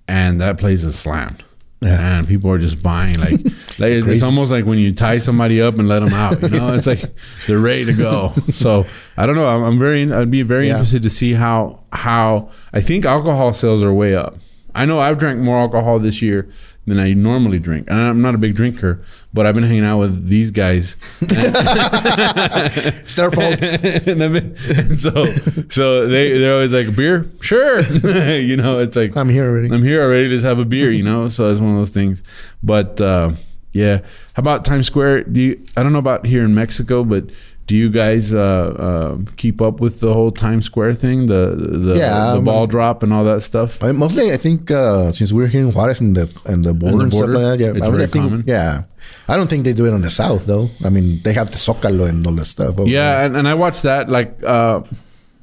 and 0.07 0.41
that 0.41 0.59
place 0.59 0.85
is 0.85 0.99
slammed. 0.99 1.43
Yeah. 1.81 2.19
And 2.19 2.27
people 2.27 2.51
are 2.51 2.59
just 2.59 2.83
buying 2.83 3.19
like, 3.21 3.31
like 3.79 3.93
it's 3.93 4.07
Crazy. 4.07 4.25
almost 4.25 4.51
like 4.51 4.65
when 4.65 4.79
you 4.79 4.93
tie 4.93 5.19
somebody 5.19 5.63
up 5.63 5.79
and 5.79 5.87
let 5.89 6.01
them 6.01 6.13
out. 6.13 6.43
You 6.43 6.49
know, 6.49 6.75
it's 6.75 6.87
like 6.89 7.03
they're 7.47 7.59
ready 7.61 7.85
to 7.85 7.93
go. 7.93 8.33
So 8.51 8.85
I 9.17 9.27
don't 9.27 9.37
know. 9.37 9.47
I'm, 9.47 9.63
I'm 9.63 9.79
very. 9.79 10.11
I'd 10.13 10.31
be 10.31 10.43
very 10.43 10.67
Yeah. 10.67 10.73
interested 10.75 11.03
to 11.03 11.11
see 11.11 11.35
how 11.35 11.81
how 11.93 12.51
I 12.73 12.81
think 12.81 13.05
alcohol 13.05 13.53
sales 13.53 13.83
are 13.83 13.93
way 13.93 14.15
up. 14.17 14.37
I 14.75 14.87
know 14.87 14.99
I've 14.99 15.19
drank 15.19 15.41
more 15.41 15.59
alcohol 15.59 15.99
this 16.01 16.21
year 16.21 16.49
than 16.89 16.99
I 16.99 17.13
normally 17.13 17.59
drink. 17.59 17.87
And 17.89 17.99
I'm 17.99 18.21
not 18.23 18.35
a 18.35 18.39
big 18.39 18.55
drinker, 18.55 19.03
but 19.33 19.47
I've 19.47 19.55
been 19.55 19.65
hanging 19.65 19.85
out 19.85 19.99
with 19.99 20.27
these 20.27 20.51
guys. 20.51 20.97
It's 21.21 23.15
their 23.15 23.31
fault. 23.31 23.63
and, 23.63 24.19
been, 24.19 24.57
and 24.69 24.99
so 24.99 25.25
so 25.71 26.07
they 26.07 26.39
they're 26.39 26.55
always 26.55 26.73
like 26.73 26.95
beer, 26.97 27.31
sure. 27.41 27.81
you 28.37 28.57
know, 28.57 28.81
it's 28.81 28.97
like 28.97 29.17
I'm 29.17 29.29
here 29.29 29.49
already. 29.49 29.73
I'm 29.73 29.83
here 29.83 30.03
already. 30.03 30.29
Let's 30.29 30.45
have 30.45 30.59
a 30.59 30.65
beer. 30.65 30.91
You 30.91 31.03
know, 31.03 31.29
so 31.29 31.49
it's 31.51 31.61
one 31.61 31.71
of 31.71 31.77
those 31.77 31.91
things. 31.91 32.23
But 32.63 33.01
uh, 33.01 33.33
yeah, 33.73 33.99
how 34.35 34.41
about 34.41 34.65
Times 34.65 34.87
Square? 34.87 35.25
Do 35.25 35.41
you? 35.41 35.65
I 35.77 35.83
don't 35.83 35.93
know 35.93 35.99
about 35.99 36.27
here 36.27 36.45
in 36.45 36.55
Mexico, 36.55 37.05
but 37.05 37.31
do 37.69 37.77
you 37.77 37.91
guys 37.91 38.35
uh, 38.35 38.41
uh, 38.41 39.19
keep 39.37 39.61
up 39.61 39.79
with 39.79 40.01
the 40.01 40.13
whole 40.13 40.33
Times 40.33 40.65
Square 40.65 40.95
thing, 40.95 41.27
the 41.27 41.55
the, 41.55 41.95
Yeah, 41.99 42.35
the 42.35 42.41
ball 42.41 42.67
drop 42.67 43.03
and 43.03 43.13
all 43.13 43.25
that 43.25 43.43
stuff? 43.43 43.83
I, 43.83 43.93
mostly, 43.93 44.33
I 44.33 44.39
think 44.39 44.71
uh, 44.71 45.13
since 45.13 45.35
we're 45.35 45.49
here 45.49 45.61
in 45.61 45.73
Juarez 45.73 46.01
and 46.01 46.17
the 46.17 46.27
and 46.47 46.65
the 46.65 46.73
border 46.73 47.03
and, 47.03 47.11
border, 47.13 47.33
stuff 47.33 47.43
like 47.43 47.59
that, 47.59 47.65
yeah, 47.65 47.77
it's 47.77 47.87
I, 47.87 47.91
very 47.91 48.05
I 48.05 48.07
think, 48.07 48.25
common. 48.25 48.45
yeah. 48.47 48.85
I 49.29 49.37
don't 49.37 49.49
think 49.49 49.65
they 49.65 49.75
do 49.75 49.85
it 49.85 49.93
on 49.93 50.01
the 50.01 50.09
south 50.09 50.47
though. 50.47 50.71
I 50.83 50.89
mean, 50.89 51.21
they 51.23 51.35
have 51.35 51.51
the 51.51 51.59
Zócalo 51.59 52.09
and 52.09 52.27
all 52.27 52.33
that 52.33 52.47
stuff. 52.47 52.77
Yeah, 52.87 53.25
and, 53.25 53.37
and 53.37 53.47
I 53.47 53.53
watched 53.53 53.83
that. 53.83 54.09
Like, 54.09 54.43
uh, 54.43 54.83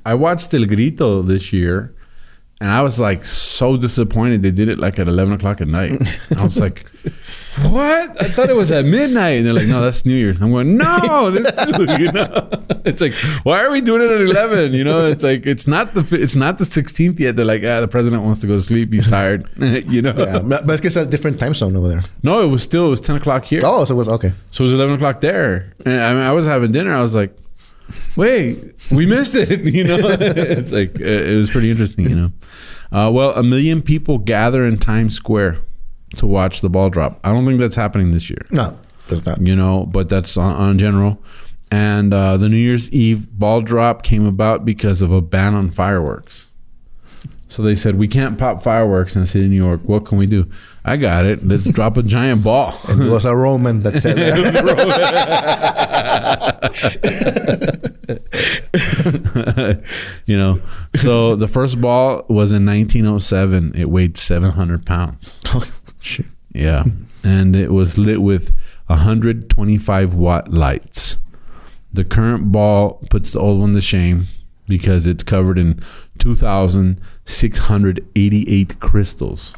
I 0.04 0.16
watched 0.16 0.52
El 0.52 0.66
Grito 0.66 1.22
this 1.22 1.54
year, 1.54 1.94
and 2.60 2.72
I 2.72 2.82
was 2.82 3.00
like 3.00 3.24
so 3.24 3.78
disappointed. 3.78 4.42
They 4.42 4.52
did 4.52 4.68
it 4.68 4.80
like 4.80 4.98
at 4.98 5.08
eleven 5.08 5.34
o'clock 5.34 5.62
at 5.62 5.68
night. 5.68 6.02
I 6.36 6.44
was 6.44 6.60
like, 6.60 6.90
"What? 7.62 8.22
I 8.22 8.28
thought 8.28 8.50
it 8.50 8.56
was 8.56 8.72
at 8.72 8.86
midnight." 8.86 9.38
And 9.38 9.46
they're 9.46 9.54
like, 9.54 9.68
"No, 9.68 9.82
that's 9.82 10.06
New 10.06 10.16
Year's." 10.16 10.42
I'm 10.42 10.52
going, 10.52 10.78
"No, 10.78 11.32
this 11.32 11.52
too." 11.64 11.86
You 11.96 12.12
know, 12.12 12.50
it's 12.84 13.00
like, 13.02 13.14
why 13.44 13.64
are 13.64 13.72
we 13.72 13.80
doing 13.80 14.02
it 14.02 14.12
at 14.12 14.22
eleven? 14.22 14.74
You 14.74 14.84
know, 14.84 15.06
it's 15.08 15.24
like 15.24 15.46
it's 15.46 15.66
not 15.68 15.94
the 15.94 16.18
it's 16.22 16.36
not 16.36 16.58
the 16.58 16.66
sixteenth 16.66 17.20
yet. 17.20 17.36
They're 17.36 17.46
like, 17.46 17.64
"Ah, 17.64 17.80
the 17.80 17.88
president 17.88 18.24
wants 18.24 18.40
to 18.42 18.48
go 18.48 18.54
to 18.54 18.62
sleep. 18.62 18.92
He's 18.92 19.10
tired." 19.10 19.48
you 19.58 20.02
know. 20.02 20.14
Yeah, 20.16 20.40
but 20.66 20.84
it's 20.84 20.96
a 20.96 21.06
different 21.06 21.40
time 21.40 21.54
zone 21.54 21.76
over 21.76 21.88
there. 21.88 22.02
No, 22.24 22.44
it 22.44 22.48
was 22.48 22.64
still 22.64 22.88
it 22.88 22.90
was 22.90 23.00
ten 23.00 23.16
o'clock 23.16 23.46
here. 23.46 23.62
Oh, 23.64 23.86
so 23.86 23.94
it 23.94 23.98
was 23.98 24.10
okay. 24.10 24.34
So 24.52 24.64
it 24.64 24.66
was 24.66 24.74
eleven 24.74 24.96
o'clock 24.96 25.22
there, 25.22 25.74
and 25.86 26.02
I, 26.02 26.14
mean, 26.14 26.24
I 26.24 26.32
was 26.34 26.46
having 26.46 26.72
dinner. 26.72 26.94
I 26.94 27.02
was 27.02 27.16
like, 27.16 27.36
"Wait, 28.16 28.76
we 28.92 29.06
missed 29.06 29.36
it." 29.36 29.62
You 29.76 29.84
know, 29.84 29.98
it's 30.00 30.72
like 30.72 31.00
uh, 31.00 31.04
it 31.04 31.36
was 31.36 31.50
pretty 31.50 31.72
interesting. 31.72 32.10
You 32.10 32.16
know, 32.16 32.32
uh, 32.92 33.10
well, 33.12 33.32
a 33.36 33.44
million 33.44 33.82
people 33.82 34.18
gather 34.18 34.66
in 34.66 34.78
Times 34.78 35.16
Square 35.16 35.60
to 36.18 36.28
watch 36.28 36.62
the 36.62 36.70
ball 36.70 36.90
drop. 36.90 37.20
I 37.24 37.32
don't 37.32 37.46
think 37.46 37.60
that's 37.60 37.76
happening 37.76 38.12
this 38.12 38.30
year. 38.30 38.46
No, 38.52 38.78
that's 39.08 39.26
not. 39.26 39.42
You 39.42 39.56
know, 39.56 39.86
but 39.86 40.10
that's 40.10 40.38
on, 40.38 40.56
on 40.56 40.78
general. 40.78 41.22
And 41.72 42.14
uh, 42.14 42.38
the 42.38 42.48
New 42.48 42.58
Year's 42.58 42.92
Eve 42.92 43.28
ball 43.32 43.62
drop 43.62 44.04
came 44.04 44.26
about 44.26 44.66
because 44.66 45.02
of 45.02 45.12
a 45.12 45.22
ban 45.22 45.56
on 45.56 45.72
fireworks. 45.72 46.52
So 47.48 47.62
they 47.62 47.76
said 47.76 47.98
we 47.98 48.08
can't 48.08 48.38
pop 48.38 48.62
fireworks 48.64 49.16
in 49.16 49.22
the 49.22 49.26
city 49.28 49.46
of 49.46 49.52
New 49.52 49.58
York. 49.58 49.82
What 49.84 50.06
can 50.06 50.18
we 50.18 50.28
do? 50.28 50.50
I 50.84 50.98
got 50.98 51.26
it. 51.26 51.48
Let's 51.48 51.64
drop 51.64 51.96
a 51.98 52.04
giant 52.04 52.44
ball. 52.44 52.78
It 52.90 53.10
was 53.10 53.26
a 53.26 53.36
Roman 53.36 53.82
that 53.84 54.02
said 54.02 54.18
that. 54.18 54.36
you 60.26 60.38
know, 60.38 60.62
so 60.96 61.36
the 61.36 61.48
first 61.48 61.80
ball 61.80 62.26
was 62.28 62.52
in 62.52 62.66
1907. 62.66 63.74
It 63.76 63.90
weighed 63.90 64.18
700 64.18 64.86
pounds. 64.86 65.40
oh, 65.48 65.64
shit. 66.06 66.28
Yeah, 66.54 66.84
and 67.24 67.56
it 67.56 67.72
was 67.72 67.98
lit 67.98 68.22
with 68.22 68.52
125 68.88 70.14
watt 70.14 70.52
lights. 70.54 71.18
The 71.92 72.04
current 72.06 72.52
ball 72.52 73.02
puts 73.10 73.32
the 73.32 73.40
old 73.40 73.60
one 73.62 73.74
to 73.74 73.82
shame 73.82 74.28
because 74.68 75.08
it's 75.08 75.24
covered 75.24 75.58
in 75.60 75.80
2,688 76.20 78.80
crystals 78.80 79.54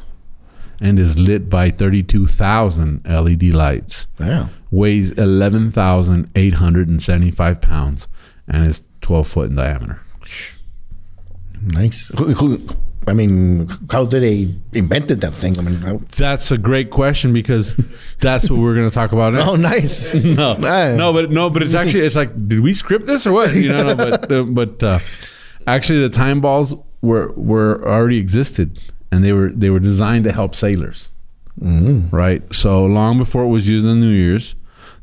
and 0.80 0.98
is 0.98 1.18
lit 1.18 1.48
by 1.50 1.70
32,000 1.70 3.00
LED 3.04 3.52
lights 3.54 4.06
Yeah. 4.20 4.48
weighs 4.70 5.10
11,875 5.12 7.60
pounds 7.60 8.08
and 8.46 8.66
is 8.66 8.82
12 9.00 9.26
foot 9.28 9.50
in 9.50 9.56
diameter. 9.56 10.00
Nice. 11.60 12.10
I 13.08 13.14
mean, 13.14 13.68
how 13.90 14.04
did 14.06 14.22
they 14.22 14.54
invented 14.72 15.20
that 15.22 15.34
thing? 15.34 15.58
I 15.58 15.62
mean, 15.62 15.76
how, 15.76 16.00
That's 16.16 16.50
a 16.52 16.58
great 16.58 16.90
question 16.90 17.32
because 17.32 17.74
that's 18.20 18.48
what 18.50 18.60
we're 18.60 18.74
going 18.74 18.88
to 18.88 18.94
talk 18.94 19.12
about 19.12 19.32
next. 19.34 19.48
oh, 19.48 19.56
nice. 19.56 20.14
no, 20.38 20.56
Ah. 20.62 20.94
no, 20.96 21.12
but 21.12 21.30
no, 21.30 21.50
but 21.50 21.62
it's 21.62 21.74
actually 21.74 22.04
it's 22.04 22.16
like, 22.16 22.30
did 22.48 22.60
we 22.60 22.74
script 22.74 23.06
this 23.06 23.26
or 23.26 23.32
what? 23.32 23.54
You 23.54 23.70
know, 23.70 23.82
no, 23.82 23.96
but 23.96 24.30
uh, 24.32 24.42
but 24.44 24.82
uh, 24.82 24.98
actually, 25.66 26.00
the 26.00 26.10
time 26.10 26.40
balls 26.40 26.74
were 27.00 27.32
were 27.36 27.82
already 27.88 28.18
existed, 28.18 28.78
and 29.10 29.24
they 29.24 29.32
were 29.32 29.50
they 29.50 29.70
were 29.70 29.80
designed 29.80 30.24
to 30.24 30.32
help 30.32 30.54
sailors, 30.54 31.10
right? 31.60 32.42
So 32.54 32.82
long 32.84 33.18
before 33.18 33.42
it 33.44 33.48
was 33.48 33.68
used 33.68 33.86
on 33.86 34.00
New 34.00 34.08
Year's, 34.10 34.54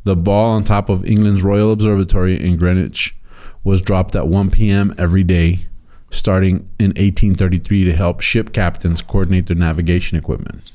the 0.04 0.16
ball 0.16 0.50
on 0.52 0.64
top 0.64 0.90
of 0.90 1.06
England's 1.06 1.44
Royal 1.44 1.72
Observatory 1.72 2.40
in 2.40 2.58
Greenwich 2.58 3.16
was 3.64 3.82
dropped 3.82 4.16
at 4.16 4.28
1 4.28 4.52
p.m. 4.52 4.94
every 4.98 5.24
day, 5.24 5.66
starting 6.16 6.68
in 6.80 6.88
1833 6.92 7.86
to 7.86 7.94
help 7.94 8.22
ship 8.22 8.54
captains 8.54 9.02
coordinate 9.02 9.48
their 9.48 9.56
navigation 9.56 10.18
equipment. 10.18 10.72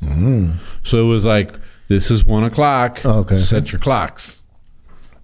So 0.82 0.98
it 1.04 1.08
was 1.08 1.24
like, 1.24 1.58
this 1.88 2.10
is 2.10 2.24
one 2.24 2.44
o'clock. 2.44 3.00
Oh, 3.04 3.20
okay. 3.20 3.36
Set 3.36 3.72
your 3.72 3.80
clocks. 3.80 4.42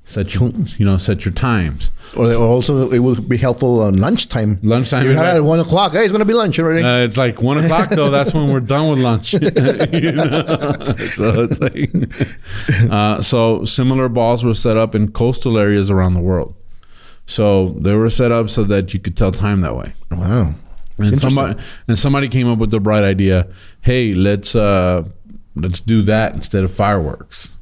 Set 0.09 0.35
your, 0.35 0.51
you 0.79 0.85
know, 0.87 0.97
set 0.99 1.25
your 1.25 1.35
times. 1.35 1.91
Or 2.17 2.33
also, 2.35 2.91
it 2.93 3.01
will 3.01 3.21
be 3.21 3.37
helpful 3.37 3.83
on 3.83 3.99
lunchtime. 3.99 4.59
Lunchtime. 4.63 5.05
You 5.05 5.13
had 5.13 5.37
at 5.37 5.43
one 5.45 5.59
o'clock. 5.61 5.93
Hey, 5.93 6.05
it's 6.05 6.13
gonna 6.13 6.25
be 6.25 6.33
lunch 6.33 6.59
already. 6.61 6.85
Uh, 6.85 6.99
it's 6.99 7.17
like 7.17 7.41
one 7.43 7.59
o'clock 7.59 7.91
though. 7.91 8.11
That's 8.11 8.33
when 8.33 8.53
we're 8.53 8.61
done 8.61 8.89
with 8.89 8.99
lunch. 9.01 9.33
You 9.93 10.13
know? 10.13 10.95
So 11.11 11.43
it's 11.43 11.61
like, 11.61 11.93
uh, 12.91 13.21
so 13.21 13.65
similar 13.65 14.09
balls 14.09 14.45
were 14.45 14.55
set 14.55 14.77
up 14.77 14.95
in 14.95 15.11
coastal 15.13 15.59
areas 15.59 15.91
around 15.91 16.15
the 16.15 16.21
world. 16.21 16.55
So 17.27 17.69
they 17.81 17.95
were 17.95 18.09
set 18.09 18.33
up 18.33 18.49
so 18.51 18.65
that 18.65 18.95
you 18.95 19.01
could 19.01 19.17
tell 19.17 19.33
time 19.33 19.61
that 19.63 19.77
way. 19.77 19.93
wow. 20.11 20.55
And 20.99 21.19
somebody 21.19 21.61
and 21.89 21.99
somebody 21.99 22.29
came 22.29 22.49
up 22.49 22.59
with 22.59 22.71
the 22.71 22.81
bright 22.81 23.05
idea. 23.05 23.49
Hey, 23.83 24.15
let's 24.15 24.55
uh, 24.55 25.07
let's 25.55 25.81
do 25.81 26.01
that 26.03 26.35
instead 26.35 26.65
of 26.65 26.73
fireworks. 26.73 27.53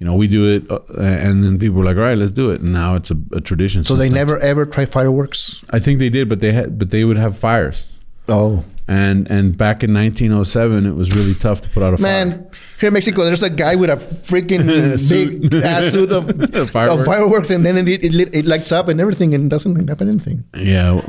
You 0.00 0.06
know, 0.06 0.14
we 0.14 0.26
do 0.26 0.56
it, 0.56 0.70
uh, 0.70 0.80
and 0.98 1.44
then 1.44 1.58
people 1.58 1.76
were 1.76 1.84
like, 1.84 1.96
"All 1.96 2.02
right, 2.02 2.18
let's 2.18 2.32
do 2.32 2.50
it." 2.50 2.62
And 2.62 2.72
now 2.72 2.96
it's 2.96 3.12
a, 3.12 3.16
a 3.32 3.40
tradition. 3.40 3.84
So 3.84 3.94
they 3.94 4.08
never 4.08 4.38
ever 4.38 4.66
try 4.66 4.86
fireworks. 4.86 5.62
I 5.70 5.78
think 5.78 6.00
they 6.00 6.08
did, 6.08 6.28
but 6.28 6.40
they 6.40 6.50
had, 6.50 6.80
but 6.80 6.90
they 6.90 7.04
would 7.04 7.18
have 7.18 7.38
fires. 7.38 7.86
Oh 8.28 8.64
And 8.92 9.30
and 9.30 9.56
back 9.56 9.84
in 9.84 9.94
1907, 9.94 10.84
it 10.84 10.96
was 10.96 11.12
really 11.14 11.32
tough 11.34 11.60
to 11.60 11.68
put 11.68 11.84
out 11.84 11.94
a 11.94 11.96
fire. 11.96 12.02
man, 12.26 12.50
here 12.80 12.88
in 12.88 12.94
Mexico, 12.94 13.22
there's 13.22 13.40
a 13.44 13.48
guy 13.48 13.76
with 13.76 13.88
a 13.88 13.94
freaking 13.94 14.66
big 15.50 15.62
ass 15.62 15.92
suit 15.92 16.10
of 16.10 16.26
Fireworks. 16.72 17.00
of 17.00 17.06
fireworks, 17.06 17.50
and 17.50 17.64
then 17.64 17.78
it, 17.78 17.88
it, 18.02 18.12
lit- 18.12 18.34
it 18.34 18.46
lights 18.46 18.72
up 18.72 18.88
and 18.88 19.00
everything, 19.00 19.32
and 19.32 19.48
doesn't 19.48 19.88
happen 19.88 20.08
anything. 20.08 20.42
Yeah, 20.56 21.00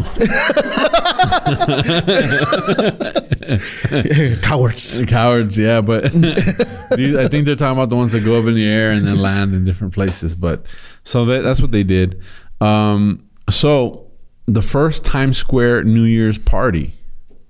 Cowards. 4.41 5.03
cowards. 5.07 5.57
Yeah, 5.57 5.81
but 5.81 6.11
these, 6.11 7.15
I 7.15 7.27
think 7.27 7.45
they're 7.45 7.55
talking 7.55 7.77
about 7.77 7.89
the 7.89 7.95
ones 7.95 8.11
that 8.11 8.23
go 8.23 8.39
up 8.39 8.45
in 8.45 8.55
the 8.55 8.67
air 8.67 8.91
and 8.91 9.05
then 9.05 9.17
land 9.17 9.53
in 9.55 9.65
different 9.65 9.93
places. 9.93 10.35
But 10.35 10.65
so 11.03 11.25
that, 11.25 11.41
that's 11.41 11.61
what 11.61 11.71
they 11.71 11.83
did. 11.83 12.21
Um, 12.59 13.27
so 13.49 14.07
the 14.45 14.61
first 14.61 15.05
Times 15.05 15.37
Square 15.37 15.85
New 15.85 16.03
Year's 16.03 16.37
party, 16.37 16.93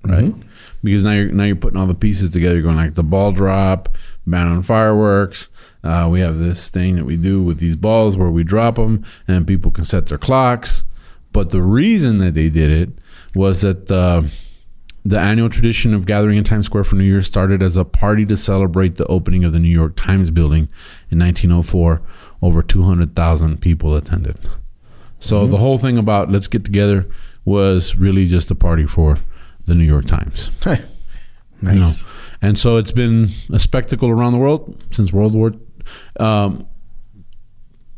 right? 0.03 0.33
Because 0.83 1.03
now 1.03 1.11
you're 1.11 1.31
now 1.31 1.43
you're 1.43 1.55
putting 1.55 1.79
all 1.79 1.87
the 1.87 1.95
pieces 1.95 2.31
together. 2.31 2.55
You're 2.55 2.63
going 2.63 2.77
like 2.77 2.95
the 2.95 3.03
ball 3.03 3.31
drop, 3.31 3.89
ban 4.25 4.47
on 4.47 4.63
fireworks. 4.63 5.49
Uh, 5.83 6.07
we 6.11 6.19
have 6.19 6.37
this 6.37 6.69
thing 6.69 6.95
that 6.95 7.05
we 7.05 7.17
do 7.17 7.41
with 7.41 7.59
these 7.59 7.75
balls 7.75 8.15
where 8.15 8.29
we 8.29 8.43
drop 8.43 8.75
them 8.75 9.03
and 9.27 9.47
people 9.47 9.71
can 9.71 9.85
set 9.85 10.07
their 10.07 10.17
clocks. 10.17 10.85
But 11.31 11.49
the 11.49 11.61
reason 11.61 12.17
that 12.19 12.33
they 12.33 12.49
did 12.49 12.69
it 12.69 12.89
was 13.33 13.61
that 13.61 13.89
uh, 13.91 14.23
the 15.03 15.19
annual 15.19 15.49
tradition 15.49 15.93
of 15.93 16.05
gathering 16.05 16.37
in 16.37 16.43
Times 16.43 16.67
Square 16.67 16.83
for 16.83 16.95
New 16.95 17.03
Year's 17.03 17.25
started 17.25 17.63
as 17.63 17.77
a 17.77 17.85
party 17.85 18.25
to 18.27 18.37
celebrate 18.37 18.97
the 18.97 19.05
opening 19.07 19.43
of 19.43 19.53
the 19.53 19.59
New 19.59 19.69
York 19.69 19.95
Times 19.95 20.29
building 20.29 20.69
in 21.09 21.19
1904. 21.19 22.01
Over 22.43 22.63
200,000 22.63 23.61
people 23.61 23.95
attended. 23.95 24.37
So 25.19 25.45
the 25.45 25.57
whole 25.57 25.77
thing 25.77 25.99
about 25.99 26.31
let's 26.31 26.47
get 26.47 26.65
together 26.65 27.07
was 27.45 27.95
really 27.95 28.25
just 28.25 28.49
a 28.49 28.55
party 28.55 28.87
for 28.87 29.17
the 29.65 29.75
New 29.75 29.85
York 29.85 30.05
Times. 30.05 30.51
nice. 30.65 30.81
You 31.61 31.79
know? 31.79 31.91
And 32.41 32.57
so 32.57 32.77
it's 32.77 32.91
been 32.91 33.29
a 33.51 33.59
spectacle 33.59 34.09
around 34.09 34.33
the 34.33 34.39
world 34.39 34.83
since 34.91 35.13
World 35.13 35.33
War, 35.33 35.53
um, 36.19 36.65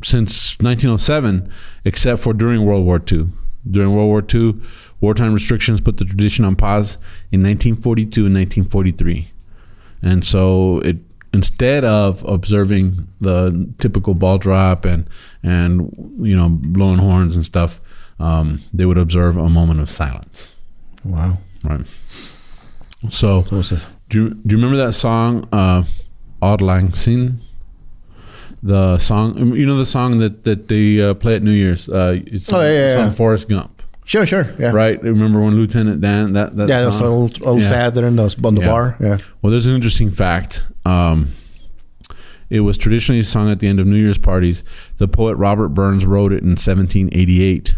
since 0.04 0.58
1907, 0.60 1.50
except 1.86 2.22
for 2.22 2.34
during 2.34 2.66
World 2.66 2.86
War 2.86 3.02
II. 3.10 3.30
During 3.70 3.96
World 3.96 4.08
War 4.08 4.26
II, 4.34 4.60
wartime 5.00 5.34
restrictions 5.34 5.80
put 5.80 5.96
the 5.96 6.04
tradition 6.04 6.44
on 6.44 6.58
pause 6.58 6.96
in 7.32 7.42
1942 7.42 8.26
and 8.26 8.36
1943. 8.36 9.32
And 10.02 10.26
so 10.26 10.80
it 10.80 10.98
instead 11.34 11.84
of 11.84 12.24
observing 12.26 13.08
the 13.20 13.68
typical 13.80 14.14
ball 14.14 14.38
drop 14.38 14.86
and 14.86 15.10
and 15.42 15.92
you 16.20 16.36
know 16.36 16.50
blowing 16.50 17.00
horns 17.00 17.36
and 17.36 17.44
stuff, 17.46 17.82
um, 18.20 18.62
they 18.74 18.86
would 18.86 18.98
observe 18.98 19.38
a 19.38 19.50
moment 19.50 19.80
of 19.80 19.90
silence. 19.90 20.56
Wow. 21.04 21.40
Right. 21.64 21.86
So 23.10 23.44
So 23.50 23.60
it's 23.60 23.72
a 23.72 23.78
Do 24.10 24.24
you, 24.24 24.30
do 24.34 24.56
you 24.56 24.62
remember 24.62 24.78
that 24.86 24.94
song, 24.94 25.48
uh, 25.52 25.84
Auld 26.42 26.62
Lang 26.62 26.94
Syne? 26.94 27.40
The 28.62 28.98
song, 28.98 29.54
you 29.56 29.66
know, 29.66 29.76
the 29.78 29.86
song 29.86 30.20
that 30.20 30.46
that 30.46 30.68
they 30.70 31.02
uh, 31.02 31.14
play 31.16 31.36
at 31.36 31.44
New 31.44 31.52
Year's. 31.52 31.90
Uh, 31.90 32.22
it's 32.26 32.52
Oh, 32.54 32.62
yeah, 32.62 32.94
yeah, 32.96 33.02
on 33.02 33.08
yeah. 33.08 33.14
Forrest 33.14 33.50
Gump, 33.50 33.82
Sure, 34.06 34.26
sure. 34.26 34.54
Yeah. 34.58 34.72
right? 34.72 35.02
Remember 35.04 35.42
when 35.42 35.56
Lieutenant 35.56 36.00
Dan 36.02 36.34
that 36.34 36.56
that 36.56 36.70
Yeah, 36.70 36.84
that's 36.84 37.02
old, 37.02 37.40
old 37.46 37.62
Yeah. 37.62 37.70
sad 37.70 37.96
there 37.96 38.06
in 38.08 38.16
those 38.16 38.42
on 38.44 38.56
the 38.56 38.62
Yeah. 38.62 38.68
bar. 38.68 38.98
Yeah. 39.02 39.18
Well, 39.42 39.52
there's 39.52 39.66
an 39.66 39.76
interesting 39.76 40.12
fact. 40.12 40.66
Um, 40.86 41.30
it 42.50 42.62
was 42.62 42.78
traditionally 42.78 43.22
sung 43.24 43.50
at 43.52 43.60
the 43.60 43.68
end 43.68 43.80
of 43.80 43.88
New 43.88 43.98
Year's 43.98 44.18
parties. 44.20 44.64
The 44.98 45.08
poet 45.10 45.36
Robert 45.36 45.70
Burns 45.70 46.06
wrote 46.06 46.32
it 46.32 46.44
in 46.44 46.56
1788. 46.56 47.74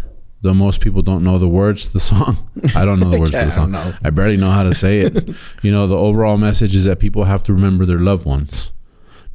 Though 0.46 0.54
most 0.54 0.80
people 0.80 1.02
don't 1.02 1.24
know 1.24 1.38
the 1.40 1.48
words 1.48 1.88
to 1.88 1.94
the 1.94 2.00
song. 2.00 2.38
I 2.76 2.86
don't 2.86 3.00
know 3.00 3.10
the 3.10 3.20
words 3.20 3.32
to 3.32 3.46
the 3.46 3.52
song. 3.60 3.72
no. 3.72 3.94
I 4.04 4.10
barely 4.12 4.38
know 4.38 4.52
how 4.52 4.64
to 4.64 4.74
say 4.74 5.00
it. 5.02 5.14
you 5.64 5.72
know, 5.72 5.88
the 5.88 5.98
overall 5.98 6.38
message 6.38 6.76
is 6.76 6.86
that 6.86 7.00
people 7.00 7.24
have 7.26 7.42
to 7.44 7.54
remember 7.54 7.86
their 7.86 8.00
loved 8.00 8.26
ones, 8.26 8.72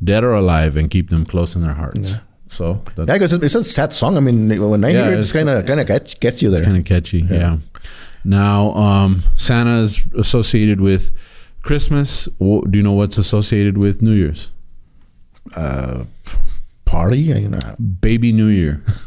dead 0.03 0.23
or 0.25 0.33
alive, 0.35 0.77
and 0.77 0.89
keep 0.91 1.11
them 1.11 1.27
close 1.27 1.57
in 1.57 1.63
their 1.63 1.75
hearts. 1.75 2.15
So 2.49 2.81
that's 2.95 3.09
Yeah, 3.09 3.15
because 3.17 3.33
it's 3.33 3.55
a 3.55 3.65
sad 3.65 3.93
song. 3.93 4.17
I 4.17 4.21
mean, 4.21 4.49
when 4.71 4.85
I 4.85 4.91
Yeah, 4.91 5.05
hear 5.05 5.13
it, 5.15 5.19
it's 5.19 5.31
it's- 5.31 5.45
kind 5.45 5.49
of 5.49 5.67
kind 5.67 5.81
of 5.81 5.87
gets, 6.21 6.43
you 6.43 6.51
there. 6.51 6.63
kind 6.65 6.77
of 6.77 6.85
catchy. 6.85 7.21
Yeah. 7.29 7.59
Now, 8.25 8.73
um, 8.75 9.23
Santa 9.35 9.79
is 9.81 10.05
associated 10.17 10.81
with 10.81 11.11
Christmas. 11.63 12.29
Do 12.39 12.71
you 12.73 12.83
know 12.83 12.93
what's 12.93 13.19
associated 13.19 13.79
with 13.79 14.01
New 14.03 14.13
Year's? 14.13 14.51
uh, 15.57 16.05
party. 16.91 17.19
You 17.19 17.49
know. 17.49 17.59
Baby 18.01 18.33
New 18.33 18.49
Year. 18.49 18.83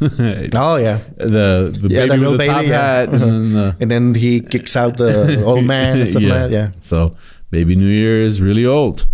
Oh 0.54 0.76
yeah, 0.76 1.00
the 1.16 1.76
the 1.80 1.88
Yeah, 1.88 2.06
baby 2.06 2.20
the 2.22 2.30
with 2.30 2.40
the 2.40 2.46
top 2.46 2.64
yeah. 2.64 2.68
hat 2.70 3.08
and 3.10 3.20
then 3.22 3.52
the 3.52 3.76
and 3.80 3.90
then 3.90 4.14
he 4.14 4.40
kicks 4.40 4.76
out 4.76 4.96
the 4.96 5.42
old 5.44 5.64
man 5.74 6.00
and 6.00 6.08
stuff 6.08 6.22
like 6.22 6.32
that. 6.32 6.50
Yeah. 6.50 6.70
So 6.80 7.14
Baby 7.50 7.76
New 7.76 7.86
Year 7.88 8.20
is 8.20 8.40
really 8.40 8.64
old. 8.66 9.06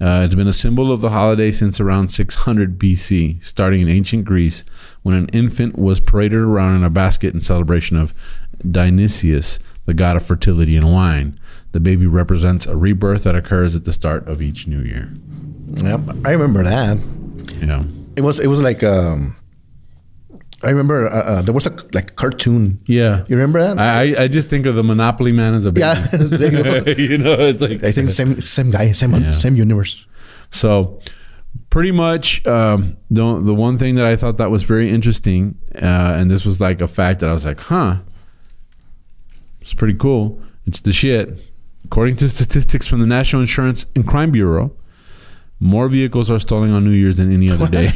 Uh, 0.00 0.22
it's 0.24 0.34
been 0.36 0.46
a 0.46 0.52
symbol 0.52 0.92
of 0.92 1.00
the 1.00 1.10
holiday 1.10 1.50
since 1.50 1.80
around 1.80 2.08
600 2.10 2.78
BC, 2.78 3.44
starting 3.44 3.80
in 3.82 3.88
ancient 3.88 4.24
Greece 4.24 4.64
when 5.02 5.16
an 5.16 5.26
infant 5.32 5.76
was 5.76 5.98
paraded 5.98 6.38
around 6.38 6.76
in 6.76 6.84
a 6.84 6.90
basket 6.90 7.34
in 7.34 7.40
celebration 7.40 7.96
of 7.96 8.14
Dionysius, 8.70 9.58
the 9.86 9.94
god 9.94 10.14
of 10.16 10.24
fertility 10.24 10.76
and 10.76 10.92
wine. 10.92 11.38
The 11.72 11.80
baby 11.80 12.06
represents 12.06 12.66
a 12.66 12.76
rebirth 12.76 13.24
that 13.24 13.34
occurs 13.34 13.74
at 13.74 13.82
the 13.84 13.92
start 13.92 14.28
of 14.28 14.40
each 14.40 14.68
new 14.68 14.82
year. 14.82 15.12
Yep, 15.74 16.00
I 16.24 16.30
remember 16.32 16.62
that. 16.62 16.98
Yeah. 17.60 17.82
It 18.16 18.20
was 18.22 18.38
it 18.40 18.46
was 18.48 18.62
like 18.62 18.82
um, 18.84 19.36
I 20.62 20.70
remember 20.70 21.06
uh, 21.08 21.10
uh, 21.22 21.42
there 21.42 21.54
was 21.54 21.66
a 21.66 21.76
like 21.92 22.14
cartoon. 22.16 22.80
Yeah. 22.86 23.24
You 23.28 23.36
remember 23.36 23.60
that? 23.60 23.78
I, 23.78 24.24
I- 24.24 24.28
just 24.28 24.48
think 24.48 24.66
of 24.66 24.74
the 24.74 24.84
Monopoly 24.84 25.32
Man 25.32 25.54
as 25.54 25.66
a 25.66 25.72
baby. 25.72 25.80
yeah, 25.80 26.80
you 26.96 27.18
know, 27.18 27.34
it's 27.38 27.60
like 27.62 27.82
I 27.84 27.92
think 27.92 28.10
same 28.10 28.40
same 28.40 28.70
guy, 28.70 28.92
same 28.92 29.12
Yeah. 29.14 29.30
same 29.32 29.56
universe. 29.56 30.06
So, 30.50 31.00
pretty 31.70 31.92
much, 31.92 32.46
um, 32.46 32.96
the 33.10 33.40
the 33.40 33.54
one 33.54 33.78
thing 33.78 33.94
that 33.96 34.06
I 34.06 34.16
thought 34.16 34.36
that 34.38 34.50
was 34.50 34.62
very 34.62 34.90
interesting, 34.90 35.56
uh, 35.74 36.16
and 36.18 36.30
this 36.30 36.44
was 36.44 36.60
like 36.60 36.80
a 36.82 36.86
fact 36.88 37.20
that 37.20 37.30
I 37.30 37.32
was 37.32 37.46
like, 37.46 37.58
huh, 37.60 37.96
it's 39.60 39.74
pretty 39.74 39.94
cool. 39.94 40.40
It's 40.66 40.80
the 40.82 40.92
shit. 40.92 41.40
According 41.84 42.16
to 42.16 42.28
statistics 42.28 42.86
from 42.86 43.00
the 43.00 43.06
National 43.06 43.42
Insurance 43.42 43.86
and 43.96 44.06
Crime 44.06 44.30
Bureau, 44.30 44.72
more 45.62 45.88
vehicles 45.88 46.28
are 46.28 46.40
stolen 46.40 46.72
on 46.72 46.82
New 46.82 46.90
Year's 46.90 47.18
than 47.18 47.32
any 47.32 47.48
other 47.48 47.68
day. 47.68 47.92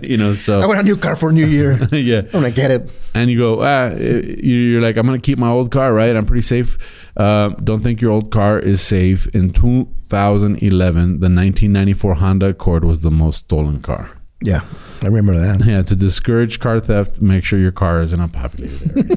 you 0.02 0.16
know, 0.16 0.34
so 0.34 0.60
I 0.60 0.66
want 0.66 0.80
a 0.80 0.82
new 0.82 0.96
car 0.96 1.14
for 1.14 1.30
New 1.30 1.46
Year. 1.46 1.78
yeah 1.92 2.22
I'm 2.22 2.30
gonna 2.30 2.50
get 2.50 2.72
it. 2.72 2.90
and 3.14 3.30
you 3.30 3.38
go, 3.38 3.62
ah, 3.62 3.90
you're 3.94 4.82
like, 4.82 4.96
I'm 4.96 5.06
gonna 5.06 5.20
keep 5.20 5.38
my 5.38 5.48
old 5.48 5.70
car, 5.70 5.94
right? 5.94 6.16
I'm 6.16 6.26
pretty 6.26 6.42
safe. 6.42 6.76
Uh, 7.16 7.50
don't 7.50 7.80
think 7.80 8.00
your 8.00 8.10
old 8.10 8.32
car 8.32 8.58
is 8.58 8.80
safe. 8.80 9.28
In 9.28 9.52
2011, 9.52 11.20
the 11.20 11.30
1994 11.30 12.14
Honda 12.14 12.48
Accord 12.48 12.84
was 12.84 13.02
the 13.02 13.10
most 13.12 13.38
stolen 13.38 13.80
car. 13.80 14.10
Yeah, 14.42 14.62
I 15.02 15.06
remember 15.06 15.38
that. 15.38 15.64
Yeah, 15.72 15.82
to 15.82 15.94
discourage 15.94 16.58
car 16.58 16.80
theft, 16.80 17.20
make 17.20 17.44
sure 17.44 17.60
your 17.60 17.70
car 17.70 18.00
is 18.00 18.12
in 18.12 18.18
a 18.18 18.26
populated 18.26 18.96
area. 18.96 19.16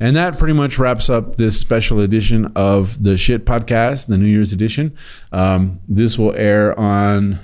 And 0.00 0.16
that 0.16 0.38
pretty 0.38 0.54
much 0.54 0.78
wraps 0.78 1.08
up 1.10 1.36
this 1.36 1.58
special 1.58 2.00
edition 2.00 2.52
of 2.56 3.02
the 3.02 3.16
Shit 3.16 3.44
Podcast, 3.46 4.06
the 4.08 4.18
New 4.18 4.28
Year's 4.28 4.52
edition. 4.52 4.96
Um, 5.32 5.80
this 5.88 6.18
will 6.18 6.34
air 6.34 6.78
on 6.78 7.38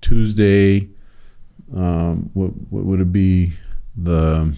Tuesday. 0.00 0.88
Um, 1.74 2.30
what, 2.34 2.50
what 2.70 2.84
would 2.84 3.00
it 3.00 3.12
be? 3.12 3.52
The 3.96 4.54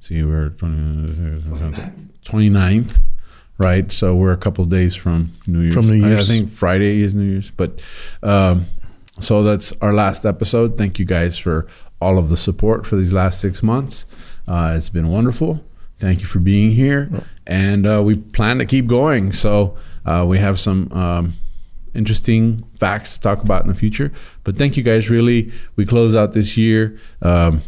see, 0.00 0.22
we're 0.24 0.50
20, 0.50 1.40
29th, 2.24 3.00
right? 3.58 3.90
So 3.92 4.14
we're 4.16 4.32
a 4.32 4.36
couple 4.36 4.64
days 4.64 4.94
from 4.94 5.32
New 5.46 5.60
Year's. 5.60 5.74
From 5.74 5.86
New 5.88 6.06
I- 6.16 6.18
I 6.20 6.24
think 6.24 6.50
Friday 6.50 7.02
is 7.02 7.14
New 7.14 7.24
Year's, 7.24 7.50
but 7.50 7.80
um, 8.22 8.66
so 9.20 9.42
that's 9.42 9.72
our 9.80 9.92
last 9.92 10.24
episode. 10.24 10.76
Thank 10.78 10.98
you 10.98 11.04
guys 11.04 11.38
for 11.38 11.66
all 12.00 12.18
of 12.18 12.28
the 12.28 12.36
support 12.36 12.86
for 12.86 12.96
these 12.96 13.12
last 13.12 13.40
six 13.40 13.62
months. 13.62 14.06
Uh, 14.50 14.74
it's 14.76 14.88
been 14.88 15.06
wonderful. 15.08 15.64
Thank 15.98 16.18
you 16.20 16.26
for 16.26 16.40
being 16.40 16.72
here, 16.72 17.08
and 17.46 17.86
uh, 17.86 18.02
we 18.04 18.16
plan 18.16 18.58
to 18.58 18.66
keep 18.66 18.88
going. 18.88 19.30
So 19.32 19.76
uh, 20.04 20.24
we 20.26 20.38
have 20.38 20.58
some 20.58 20.90
um, 20.92 21.34
interesting 21.94 22.64
facts 22.74 23.14
to 23.14 23.20
talk 23.20 23.42
about 23.44 23.62
in 23.62 23.68
the 23.68 23.74
future. 23.76 24.10
But 24.42 24.58
thank 24.58 24.76
you 24.76 24.82
guys. 24.82 25.08
Really, 25.08 25.52
we 25.76 25.86
close 25.86 26.16
out 26.16 26.32
this 26.32 26.56
year. 26.56 26.98
Um, 27.22 27.60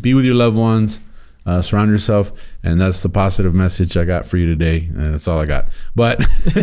be 0.00 0.14
with 0.14 0.24
your 0.24 0.36
loved 0.36 0.56
ones. 0.56 1.00
Uh, 1.44 1.60
surround 1.60 1.90
yourself, 1.90 2.30
and 2.62 2.80
that's 2.80 3.02
the 3.02 3.08
positive 3.08 3.52
message 3.52 3.96
I 3.96 4.04
got 4.04 4.28
for 4.28 4.36
you 4.36 4.46
today. 4.46 4.88
Uh, 4.96 5.10
that's 5.10 5.26
all 5.26 5.40
I 5.40 5.46
got. 5.46 5.66
But 5.96 6.18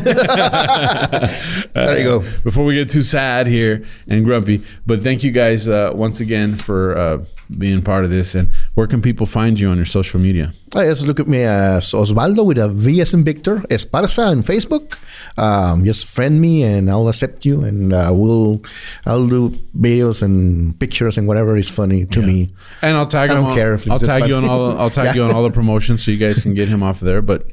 There 1.74 1.98
you 1.98 2.04
go. 2.04 2.20
before 2.44 2.64
we 2.64 2.76
get 2.76 2.90
too 2.90 3.02
sad 3.02 3.48
here 3.48 3.84
and 4.08 4.24
grumpy. 4.24 4.64
But 4.86 5.02
thank 5.02 5.22
you 5.24 5.32
guys 5.32 5.68
uh, 5.68 5.92
once 5.94 6.22
again 6.22 6.56
for 6.56 6.98
uh, 6.98 7.26
being 7.58 7.82
part 7.82 8.06
of 8.06 8.10
this. 8.10 8.36
And 8.36 8.52
where 8.76 8.88
can 8.88 9.02
people 9.02 9.26
find 9.26 9.60
you 9.60 9.70
on 9.70 9.76
your 9.78 9.86
social 9.86 10.20
media? 10.20 10.54
Oh, 10.76 10.82
yes, 10.82 11.04
look 11.04 11.20
at 11.20 11.28
me 11.28 11.42
as 11.44 11.92
Osvaldo 11.92 12.46
with 12.46 12.58
a 12.58 12.70
V 12.70 13.02
as 13.02 13.14
in 13.14 13.24
Victor, 13.24 13.58
Esparza 13.70 14.28
on 14.32 14.44
Facebook. 14.44 14.98
Um, 15.38 15.84
just 15.84 16.06
friend 16.06 16.40
me 16.40 16.64
and 16.64 16.90
I'll 16.90 17.08
accept 17.10 17.46
you 17.46 17.64
and 17.64 17.92
uh, 17.92 18.10
we'll 18.14 18.62
I'll 19.06 19.28
do 19.28 19.50
videos 19.78 20.22
and 20.22 20.80
pictures 20.80 21.18
and 21.18 21.28
whatever 21.28 21.58
is 21.58 21.70
funny 21.70 22.06
to 22.08 22.22
me. 22.22 22.54
And 22.82 22.96
I'll 22.96 23.06
tag 23.08 23.32
I 23.32 23.36
don't 23.36 23.46
on, 23.46 23.56
care 23.56 23.74
if 23.74 23.90
I'll 23.90 24.00
tag 24.00 24.22
just 24.22 24.30
you 24.30 24.36
on 24.36 24.48
all 24.48 24.78
I'll 24.80 24.90
tag 24.90 25.08
Yeah. 25.08 25.14
you 25.16 25.24
on 25.24 25.32
all 25.32 25.44
the 25.44 25.54
promotions 25.54 26.04
so 26.06 26.12
you 26.12 26.18
guys 26.18 26.42
can 26.42 26.54
get 26.54 26.68
him 26.68 26.84
off 26.84 27.00
there. 27.00 27.22
But 27.22 27.48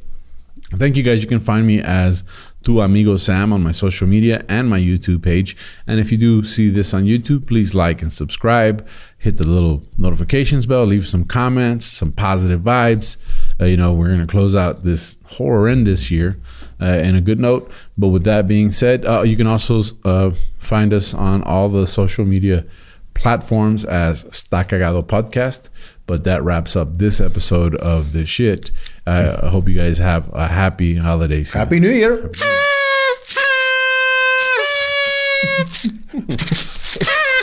thank 0.73 0.97
you 0.97 1.03
guys. 1.03 1.23
You 1.23 1.29
can 1.29 1.41
find 1.41 1.67
me 1.67 1.81
as 1.81 2.25
Tu 2.67 2.81
Amigo 2.81 3.15
Sam 3.15 3.53
on 3.53 3.63
my 3.63 3.71
social 3.71 4.09
media 4.09 4.45
and 4.49 4.69
my 4.69 4.81
YouTube 4.81 5.23
page. 5.23 5.57
And 5.87 6.01
if 6.01 6.11
you 6.11 6.19
do 6.19 6.43
see 6.43 6.69
this 6.69 6.93
on 6.93 7.05
YouTube, 7.05 7.47
please 7.47 7.77
like 7.77 8.03
and 8.03 8.13
subscribe. 8.13 8.85
Hit 9.19 9.37
the 9.37 9.47
little 9.47 9.85
notifications 9.97 10.67
bell. 10.67 10.85
Leave 10.85 11.07
some 11.07 11.25
comments, 11.25 11.87
some 11.87 12.11
positive 12.11 12.63
vibes. 12.63 13.19
Uh, 13.61 13.67
you 13.67 13.77
know, 13.77 13.93
we're 13.93 14.09
going 14.09 14.19
to 14.19 14.27
close 14.27 14.57
out 14.57 14.83
this 14.83 15.17
horrendous 15.27 16.11
year 16.11 16.41
uh, 16.83 16.87
in 16.87 17.15
a 17.15 17.21
good 17.21 17.39
note. 17.39 17.71
But 17.97 18.09
with 18.09 18.25
that 18.25 18.49
being 18.49 18.73
said, 18.73 19.07
uh, 19.07 19.23
you 19.23 19.37
can 19.37 19.47
also 19.47 19.83
uh, 20.05 20.33
find 20.59 20.93
us 20.93 21.15
on 21.15 21.45
all 21.45 21.69
the 21.69 21.87
social 21.87 22.25
media 22.25 22.67
platforms 23.15 23.85
as 23.85 24.27
Sta 24.37 24.65
Cagado 24.65 25.05
Podcast. 25.05 25.69
But 26.09 26.25
that 26.25 26.43
wraps 26.43 26.75
up 26.75 26.99
this 26.99 27.21
episode 27.21 27.77
of 27.77 28.13
the 28.13 28.27
shit. 28.27 28.73
Uh, 29.07 29.41
I 29.45 29.49
hope 29.49 29.69
you 29.69 29.75
guys 29.79 29.99
have 29.99 30.29
a 30.33 30.49
happy 30.49 30.97
holiday 30.97 31.45
season. 31.45 31.61
Happy 31.61 31.79
New 31.81 31.91
Year. 31.91 32.31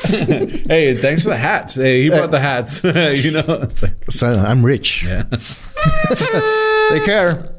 Hey, 0.05 0.95
thanks 0.97 1.23
for 1.23 1.29
the 1.29 1.37
hats. 1.37 1.75
Hey, 1.75 2.03
he 2.03 2.09
brought 2.09 2.31
the 2.31 2.39
hats. 2.39 2.83
you 2.83 3.31
know, 3.31 3.61
it's 3.63 3.81
like, 3.81 4.11
So 4.11 4.31
I'm 4.31 4.65
rich. 4.65 5.05
yeah. 5.05 5.23
Take 6.89 7.05
care. 7.05 7.49